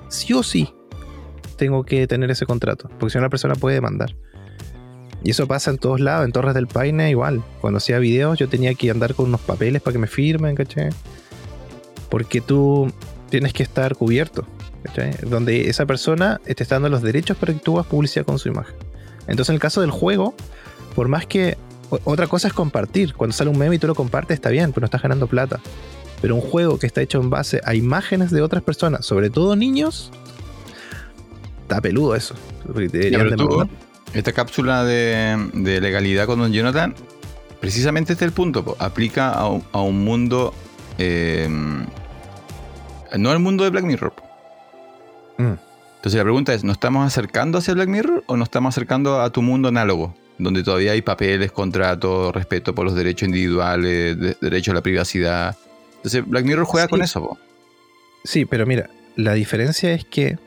[0.09, 0.73] sí o sí
[1.57, 4.15] tengo que tener ese contrato, porque si no la persona puede demandar.
[5.23, 7.43] Y eso pasa en todos lados, en Torres del Paine igual.
[7.61, 10.89] Cuando hacía videos yo tenía que andar con unos papeles para que me firmen, ¿cachai?
[12.09, 12.91] Porque tú
[13.29, 14.45] tienes que estar cubierto,
[14.83, 15.15] ¿cachai?
[15.23, 18.49] Donde esa persona te está dando los derechos para que tú hagas publicidad con su
[18.49, 18.75] imagen.
[19.27, 20.33] Entonces en el caso del juego,
[20.95, 21.57] por más que...
[22.03, 23.13] Otra cosa es compartir.
[23.13, 25.59] Cuando sale un meme y tú lo compartes está bien, pero no estás ganando plata.
[26.21, 29.55] Pero un juego que está hecho en base a imágenes de otras personas, sobre todo
[29.55, 30.11] niños,
[31.63, 32.35] está peludo eso.
[32.89, 33.67] Te tú,
[34.13, 36.93] esta cápsula de, de legalidad con Don Jonathan,
[37.59, 38.63] precisamente este es el punto.
[38.63, 38.75] po.
[38.79, 40.53] Aplica a, un- a un mundo.
[40.97, 41.49] eh,
[43.17, 44.13] no al mundo de Black Mirror.
[45.37, 45.53] Mm.
[45.97, 49.29] Entonces la pregunta es: ¿nos estamos acercando hacia Black Mirror o nos estamos acercando a
[49.31, 50.15] tu mundo análogo?
[50.43, 55.57] Donde todavía hay papeles, contratos, respeto por los derechos individuales, de- derecho a la privacidad.
[55.97, 56.89] Entonces, Black Mirror juega Sí.
[56.91, 57.37] con eso, po.
[58.23, 60.37] Sí, pero mira, la diferencia es que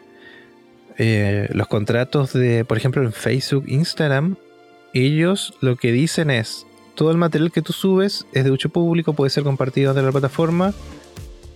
[0.99, 4.37] eh, los contratos de, por ejemplo, en Facebook, Instagram,
[4.95, 9.13] ellos lo que dicen es, todo el material que tú subes es de uso público,
[9.13, 10.73] puede ser compartido de la plataforma.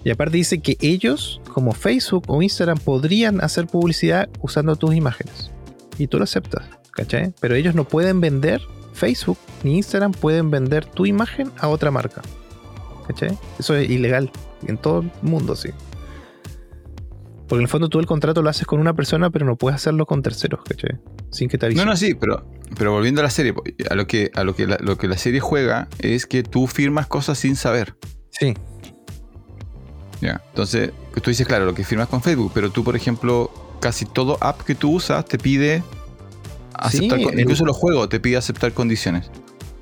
[0.05, 5.51] Y aparte dice que ellos, como Facebook o Instagram, podrían hacer publicidad usando tus imágenes.
[5.99, 7.33] Y tú lo aceptas, ¿cachai?
[7.41, 8.61] Pero ellos no pueden vender,
[8.93, 12.23] Facebook ni Instagram pueden vender tu imagen a otra marca.
[13.07, 13.39] ¿Cachai?
[13.59, 14.31] Eso es ilegal
[14.67, 15.71] en todo el mundo, sí.
[17.49, 19.75] Porque en el fondo tú el contrato lo haces con una persona, pero no puedes
[19.75, 21.01] hacerlo con terceros, ¿cachai?
[21.31, 21.85] Sin que te avisen.
[21.85, 22.47] No, no, sí, pero,
[22.79, 23.53] pero volviendo a la serie,
[23.91, 26.69] a lo que, a lo que, la, lo que la serie juega es que tú
[26.69, 27.97] firmas cosas sin saber.
[28.31, 28.55] Sí,
[30.21, 30.41] Ya.
[30.51, 34.39] Entonces, tú dices, claro, lo que firmas con Facebook, pero tú, por ejemplo, casi todo
[34.41, 35.83] app que tú usas te pide
[36.87, 39.31] aceptar, Sí, con- el- incluso los juegos te pide aceptar condiciones.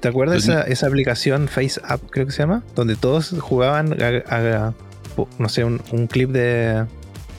[0.01, 2.63] ¿Te acuerdas esa, esa aplicación Face App, creo que se llama?
[2.77, 4.73] Donde todos jugaban a,
[5.39, 6.85] no sé, un, un clip de,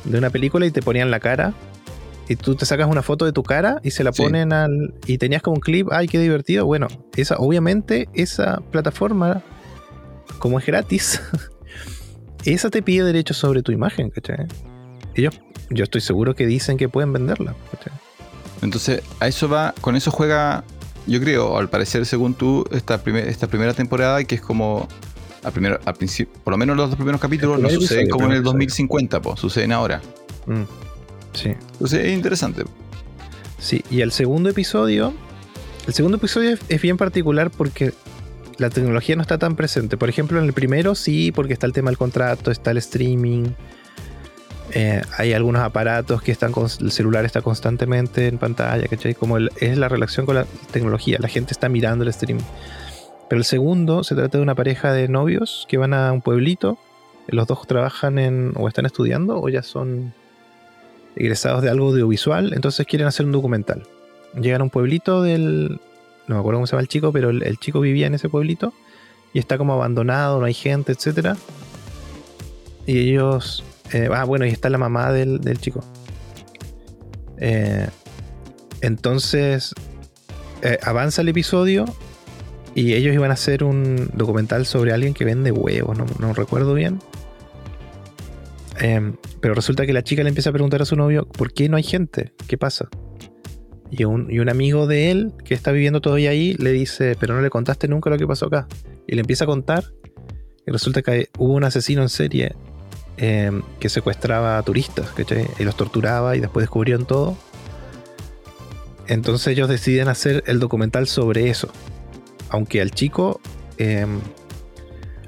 [0.03, 1.53] de una película y te ponían la cara.
[2.27, 4.21] Y tú te sacas una foto de tu cara y se la Sí.
[4.21, 4.93] ponen al.
[5.07, 6.65] Y tenías como un clip, ay, qué divertido.
[6.65, 9.41] Bueno, esa, obviamente, esa plataforma,
[10.37, 11.21] como es gratis,
[12.45, 14.45] esa te pide derechos sobre tu imagen, ¿cachai?
[15.15, 15.39] Ellos,
[15.69, 17.93] yo estoy seguro que dicen que pueden venderla, ¿cachai?
[18.61, 20.63] Entonces, a eso va, con eso juega,
[21.07, 24.87] yo creo, al parecer, según tú, esta, primer- esta primera temporada, que es como,
[25.43, 28.31] al primero, al principio, por lo menos los dos primeros capítulos no suceden como en
[28.33, 28.53] el primer episodio.
[28.53, 30.01] 2050, pues, suceden ahora.
[30.45, 30.63] Mm,
[31.33, 31.49] sí.
[31.73, 32.63] Entonces, es interesante.
[33.57, 35.13] Sí, y el segundo episodio,
[35.87, 37.93] el segundo episodio es, es bien particular porque
[38.57, 39.95] la tecnología no está tan presente.
[39.97, 43.45] Por ejemplo, en el primero sí, porque está el tema del contrato, está el streaming,
[44.73, 49.15] eh, hay algunos aparatos que están con el celular está constantemente en pantalla, ¿cachai?
[49.15, 52.43] Como es la relación con la tecnología, la gente está mirando el streaming.
[53.29, 56.77] Pero el segundo se trata de una pareja de novios que van a un pueblito,
[57.27, 60.13] los dos trabajan en o están estudiando o ya son
[61.15, 63.83] egresados de algo audiovisual, entonces quieren hacer un documental.
[64.39, 65.79] Llegan a un pueblito del...
[66.27, 68.29] No me acuerdo cómo se llama el chico, pero el, el chico vivía en ese
[68.29, 68.73] pueblito
[69.33, 71.35] y está como abandonado, no hay gente, etc.
[72.85, 73.63] Y ellos...
[73.93, 75.83] eh, ah, bueno, y está la mamá del, del chico.
[77.37, 77.87] Eh,
[78.81, 79.73] entonces
[80.61, 81.85] eh, avanza el episodio
[82.75, 86.99] y ellos iban a hacer un documental sobre alguien que vende huevos, no, recuerdo bien.
[88.79, 91.67] Em, pero resulta que la chica le empieza a preguntar a su novio, ¿por qué
[91.67, 92.33] no hay gente?
[92.47, 92.87] ¿Qué pasa?
[93.91, 97.33] Y un, y un amigo de él, que está viviendo todavía ahí, le dice, pero
[97.33, 98.67] no le contaste nunca lo que pasó acá.
[99.07, 99.85] Y le empieza a contar,
[100.65, 102.55] y resulta que hubo un asesino en serie
[103.19, 105.13] em, que secuestraba a turistas.
[105.59, 107.37] Y los torturaba y después descubrieron todo.
[109.07, 111.69] Entonces ellos deciden hacer el documental sobre eso.
[112.49, 113.41] Aunque al chico
[113.77, 114.19] em,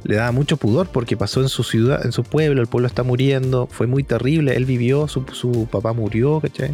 [0.04, 3.04] le daba mucho pudor porque pasó en su ciudad, en su pueblo, el pueblo está
[3.04, 6.72] muriendo, fue muy terrible, él vivió, su, su papá murió, ¿cachai?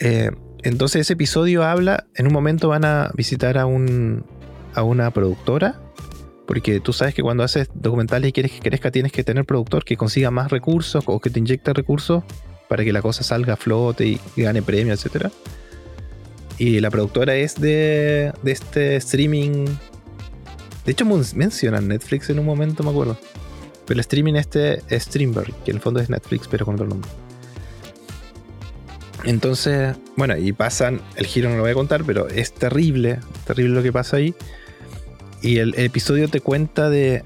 [0.00, 0.30] Eh,
[0.62, 4.24] entonces ese episodio habla, en un momento van a visitar a, un,
[4.74, 5.80] a una productora,
[6.48, 9.84] porque tú sabes que cuando haces documentales y quieres que crezca tienes que tener productor
[9.84, 12.24] que consiga más recursos o que te inyecte recursos
[12.70, 15.26] para que la cosa salga a flote y, gane premios, etc.
[16.56, 19.66] Y la productora es de, este streaming
[20.86, 23.18] de hecho, mencionan Netflix en un momento, me acuerdo.
[23.84, 26.86] Pero el streaming este es Streamberry, que en el fondo es Netflix, pero con otro
[26.86, 27.10] nombre.
[29.24, 33.74] Entonces, bueno, y pasan, el giro no lo voy a contar, pero es terrible, terrible
[33.74, 34.34] lo que pasa ahí.
[35.42, 37.22] Y el, el episodio te cuenta de,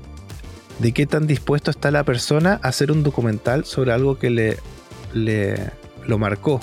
[0.78, 4.56] de qué tan dispuesto está la persona a hacer un documental sobre algo que le,
[5.14, 5.56] le
[6.06, 6.60] lo marcó.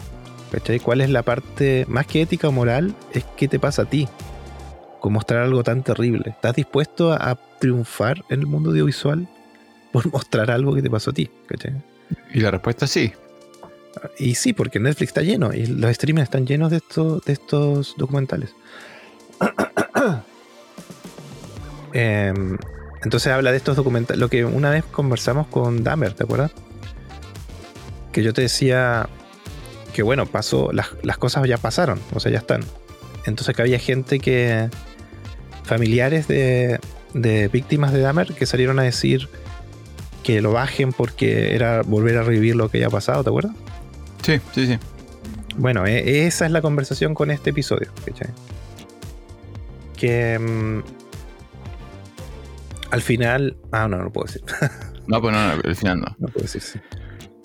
[0.52, 0.80] ¿Cachai?
[0.80, 2.96] ¿Cuál es la parte más que ética o moral?
[3.14, 4.08] Es qué te pasa a ti
[5.00, 6.32] con mostrar algo tan terrible.
[6.32, 9.28] ¿Estás dispuesto a, a triunfar en el mundo audiovisual
[9.92, 11.30] por mostrar algo que te pasó a ti?
[11.48, 11.74] ¿cachai?
[12.34, 13.14] Y la respuesta es sí.
[14.18, 17.96] Y sí, porque Netflix está lleno y los streamers están llenos de, estos de estos
[17.98, 18.56] documentales.
[21.94, 22.58] Em,
[23.04, 24.20] entonces habla de estos documentales.
[24.20, 26.52] Lo que una vez conversamos con Dahmer, ¿te acuerdas?
[28.12, 29.08] Que yo te decía
[29.94, 32.62] que bueno, pasó, las, las cosas ya pasaron, o sea, ya están.
[33.26, 34.70] Entonces que había gente que.
[35.64, 36.80] familiares de,
[37.14, 39.30] de víctimas de Dahmer que salieron a decir
[40.24, 43.54] que lo bajen porque era volver a revivir lo que ya ha pasado, ¿te acuerdas?
[44.24, 44.78] Sí, sí, sí.
[45.58, 47.90] Bueno, e- esa es la conversación con este episodio.
[48.06, 48.28] ¿cachai?
[49.98, 50.82] Que mm,
[52.92, 53.58] al final.
[53.72, 54.42] Ah, no, no puedo decir.
[55.08, 56.16] No, pues no, no, al final no.
[56.20, 56.80] no puedo decir, sí.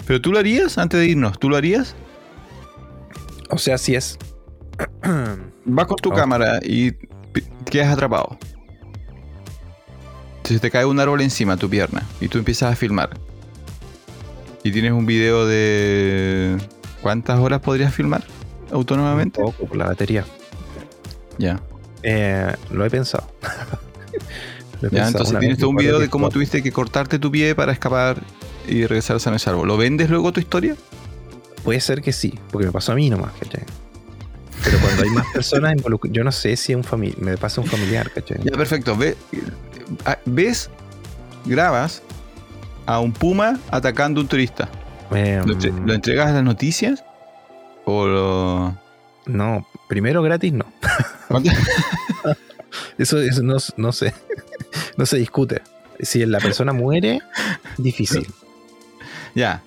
[0.07, 1.95] Pero tú lo harías antes de irnos, ¿tú lo harías?
[3.49, 4.19] O sea, si es.
[5.65, 6.15] Vas con tu Oh.
[6.15, 6.93] cámara y
[7.71, 8.39] quedas atrapado.
[10.43, 13.11] Se te cae un árbol encima de tu pierna y tú empiezas a filmar.
[14.63, 16.59] Y tienes un video de.
[17.01, 18.25] ¿Cuántas horas podrías filmar
[18.73, 19.41] autónomamente?
[19.41, 20.27] Un poco por la batería.
[21.39, 21.61] Ya.
[22.03, 23.27] Eh, lo he pensado.
[24.91, 28.23] Ya, entonces tienes un video de cómo tuviste que cortarte tu pie para escapar
[28.67, 29.69] y regresar a ese árbol.
[29.69, 30.77] ¿Lo vendes luego tu historia?
[31.63, 33.63] Puede ser que sí, porque me pasó a mí nomás, ¿cachai?
[34.63, 37.67] Pero cuando hay más personas involucradas, yo no sé si es un me pasa un
[37.67, 38.39] familiar, ¿cachai?
[38.43, 38.97] Ya, perfecto.
[38.97, 39.17] Ve-
[40.25, 40.71] ves,
[41.45, 42.03] grabas
[42.87, 44.69] a un puma atacando a un turista.
[45.11, 47.05] ¿Lo, entre- lo entregas a las noticias?
[47.85, 48.79] ¿O lo.?
[49.27, 50.65] no, primero gratis no.
[51.29, 51.51] ¿Cuánto-
[52.99, 54.13] Eso, eso no, no sé.
[54.97, 55.63] No se discute.
[56.01, 57.21] Si la persona muere,
[57.79, 58.27] difícil.
[59.35, 59.63] ya.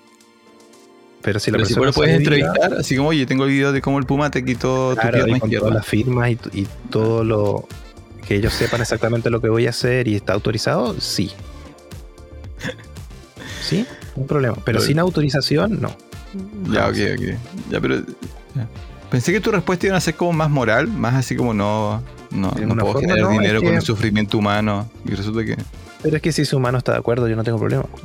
[1.22, 3.50] Pero si la Pero si persona lo puedes viva, entrevistar, así como, oye, tengo el
[3.50, 5.58] video de cómo el puma te quitó tu pierna y con izquierda.
[5.60, 7.66] todas las firmas y, y todo lo
[8.26, 11.32] que ellos sepan exactamente lo que voy a hacer y está autorizado, sí.
[13.62, 13.86] Sí,
[14.16, 14.54] un problema.
[14.56, 15.94] Pero Pero- sin autorización, no.
[16.72, 17.38] Ya, ok, ok.
[17.70, 17.96] Ya, pero.
[18.54, 18.68] ya.
[19.10, 22.02] Pensé que tu respuesta iba a ser como más moral, más así como no.
[22.30, 24.90] No, no puedo forma, generar no, dinero con que- el sufrimiento humano.
[25.04, 25.56] Y resulta que.
[26.02, 27.84] Pero es que si su humano está de acuerdo, yo no tengo problema.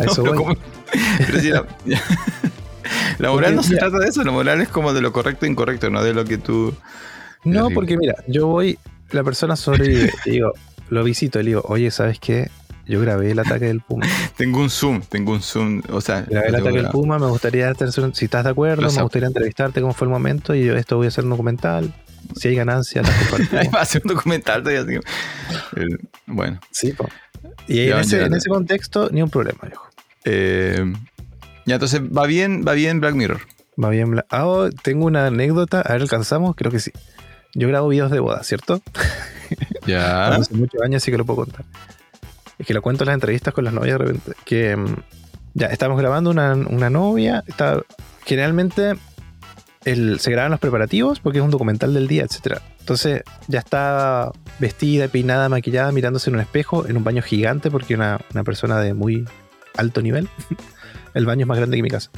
[0.00, 0.54] No, pero
[1.50, 1.66] la,
[3.18, 5.46] la moral Porque, no se trata de eso, la moral es como de lo correcto
[5.46, 6.74] e incorrecto, no de lo que tú.
[7.44, 8.78] No, porque mira, yo voy,
[9.10, 10.52] la persona sobrevive, y digo,
[10.88, 12.50] lo visito, y le digo, oye, ¿sabes qué?
[12.86, 14.06] Yo grabé el ataque del Puma.
[14.36, 15.82] Tengo un zoom, tengo un zoom.
[15.90, 16.88] O sea, Grabé el ataque del.
[16.88, 17.72] Puma, me gustaría,
[18.12, 21.06] si estás de acuerdo, me gustaría entrevistarte cómo fue el momento, y yo esto voy
[21.06, 21.94] a hacer un documental.
[22.36, 23.66] Si hay ganancias, las Ahí compartimos.
[23.74, 24.62] va a hacer un documental.
[24.66, 24.98] así.
[25.76, 26.60] El- bueno.
[26.70, 27.08] sí, po.
[27.68, 29.86] Y en ese, en contexto, ni un problema, viejo.
[30.24, 30.92] Eh,
[31.66, 33.40] ya, entonces va bien, va bien Black Mirror.
[33.82, 34.10] Va bien.
[34.10, 35.80] bla- Ah, oh, tengo una anécdota.
[35.80, 36.54] A ver, ¿alcanzamos?
[36.56, 36.92] Creo que sí.
[37.54, 38.80] Yo grabo videos de boda, ¿cierto?
[39.86, 40.28] Ya.
[40.28, 41.64] Hace muchos años, así que lo puedo contar.
[42.58, 44.32] Es que lo cuento en las entrevistas con las novias de repente.
[44.44, 44.96] Que mm,
[45.54, 47.42] ya estamos grabando una, una novia.
[47.46, 47.80] Está,
[48.24, 48.94] generalmente
[49.84, 52.58] el- se graban los preparativos porque es un documental del día, etc.
[52.80, 57.94] Entonces ya está vestida, peinada, maquillada, mirándose en un espejo, en un baño gigante porque
[57.94, 59.24] una, una persona de muy
[59.76, 60.28] alto nivel.
[61.14, 62.10] el baño es más grande que mi casa.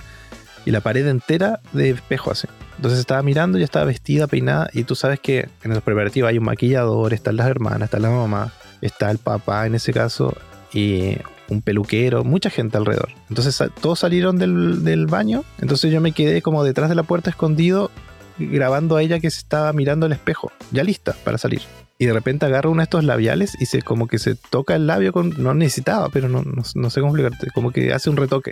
[0.67, 2.49] Y la pared entera de espejo así.
[2.77, 6.39] Entonces estaba mirando, ya estaba vestida, peinada, y tú sabes que en los preparativos hay
[6.39, 10.35] un maquillador, están las hermanas, está la mamá, está el papá en ese caso,
[10.73, 11.17] y
[11.55, 13.11] un peluquero, mucha gente alrededor.
[13.29, 17.91] Entonces todos salieron del, baño, entonces yo me quedé como detrás de la puerta escondido,
[18.39, 21.63] grabando a ella que se estaba mirando el espejo, ya lista para salir.
[21.99, 24.89] Y de repente agarra uno de estos labiales y se como que se toca el
[24.89, 25.41] labio con.
[25.41, 27.53] No necesitaba, pero no, no, no sé cómo explicarte.
[27.55, 28.51] Como que hace un retoque.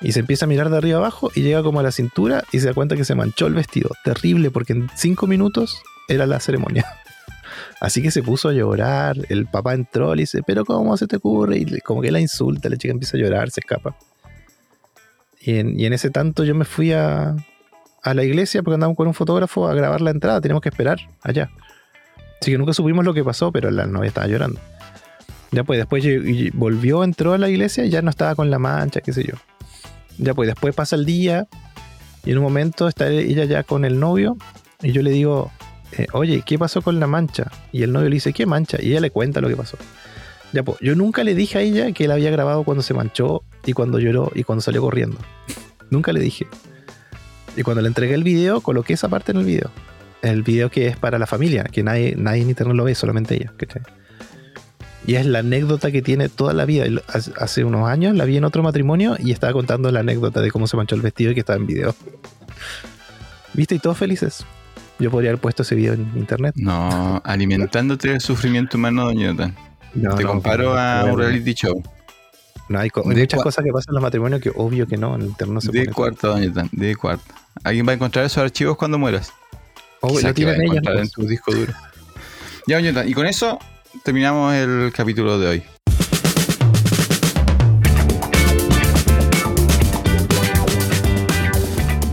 [0.00, 2.60] Y se empieza a mirar de arriba abajo y llega como a la cintura y
[2.60, 3.90] se da cuenta que se manchó el vestido.
[4.04, 6.86] Terrible, porque en cinco minutos era la ceremonia.
[7.80, 9.16] Así que se puso a llorar.
[9.30, 11.56] El papá entró, le dice, pero ¿cómo se te ocurre?
[11.56, 13.96] Y como que la insulta, la chica empieza a llorar, se escapa.
[15.40, 17.34] Y en, ese tanto yo me fui a,
[18.02, 20.42] a la iglesia porque andábamos con un fotógrafo a grabar la entrada.
[20.42, 21.50] Teníamos que esperar allá.
[22.40, 24.60] Así que nunca supimos lo que pasó, pero la novia estaba llorando.
[25.52, 26.04] Ya pues, después
[26.52, 29.34] volvió, entró a la iglesia y ya no estaba con la mancha, qué sé yo.
[30.18, 31.48] Ya pues, después pasa el día
[32.24, 34.36] y en un momento está ella ya con el novio
[34.82, 35.50] y yo le digo,
[35.92, 37.50] eh, oye, ¿qué pasó con la mancha?
[37.72, 38.78] Y el novio le dice, ¿qué mancha?
[38.80, 39.76] Y ella le cuenta lo que pasó.
[40.52, 43.42] Ya pues, yo nunca le dije a ella que él había grabado cuando se manchó
[43.64, 45.18] y cuando lloró y cuando salió corriendo.
[45.90, 46.46] nunca le dije.
[47.56, 49.70] Y cuando le entregué el video, coloqué esa parte en el video.
[50.22, 53.34] El video que es para la familia, que nadie, nadie en internet lo ve, solamente
[53.34, 53.52] ella.
[53.56, 53.82] ¿cachai?
[55.06, 56.84] Y es la anécdota que tiene toda la vida.
[57.38, 60.66] Hace unos años la vi en otro matrimonio y estaba contando la anécdota de cómo
[60.66, 61.94] se manchó el vestido y que estaba en video.
[63.54, 63.74] ¿Viste?
[63.74, 64.44] Y todos felices.
[65.00, 66.54] Yo podría haber puesto ese video en internet.
[66.56, 69.56] No, alimentándote del sufrimiento humano, Don Jonathan.
[69.94, 71.82] No, Te no, comparo no, a un reality show.
[72.68, 74.96] No, hay, co- hay De muchas cosas que pasan en los matrimonios que obvio que
[74.96, 77.34] no, en el internet no se De cuarta, Don Jonathan, de cuarta.
[77.64, 79.32] ¿Alguien va a encontrar esos archivos cuando mueras?
[80.02, 80.66] Oh, lo tienen ellas.
[80.76, 81.12] encontrar en pues.
[81.12, 81.72] tu disco duro.
[82.66, 83.58] Ya, Jonathan, y con eso
[84.04, 85.62] terminamos el capítulo de hoy.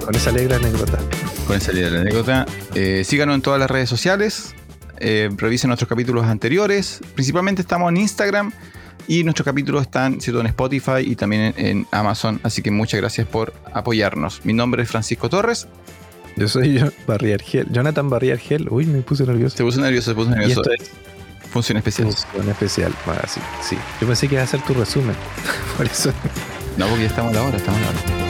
[0.03, 0.99] Con esa alegre anécdota.
[1.48, 2.45] Con esa idea de la anécdota.
[2.76, 4.54] Eh, síganos en todas las redes sociales.
[5.00, 7.00] eh, revisen nuestros capítulos anteriores.
[7.16, 8.52] Principalmente estamos en Instagram.
[9.08, 10.41] Y nuestros capítulos están ¿cierto?
[10.41, 12.41] en Spotify y también en, en Amazon.
[12.43, 14.41] Así que muchas gracias por apoyarnos.
[14.43, 15.68] Mi nombre es Francisco Torres.
[16.36, 17.68] Yo soy yo, Barriargel.
[17.72, 18.68] Jonathan Barriargel.
[18.70, 19.56] Uy, me puse nervioso.
[19.56, 20.62] Se puso nervioso, se puso Y nervioso.
[20.70, 20.91] esto es
[21.52, 22.10] Función especial.
[22.36, 22.93] un especial.
[23.08, 23.78] Ah, sí, sí.
[24.02, 25.16] Yo pensé que iba a ser tu resumen.
[25.78, 26.12] Por eso.
[26.76, 28.26] No, porque ya estamos a la hora, estamos a la hora.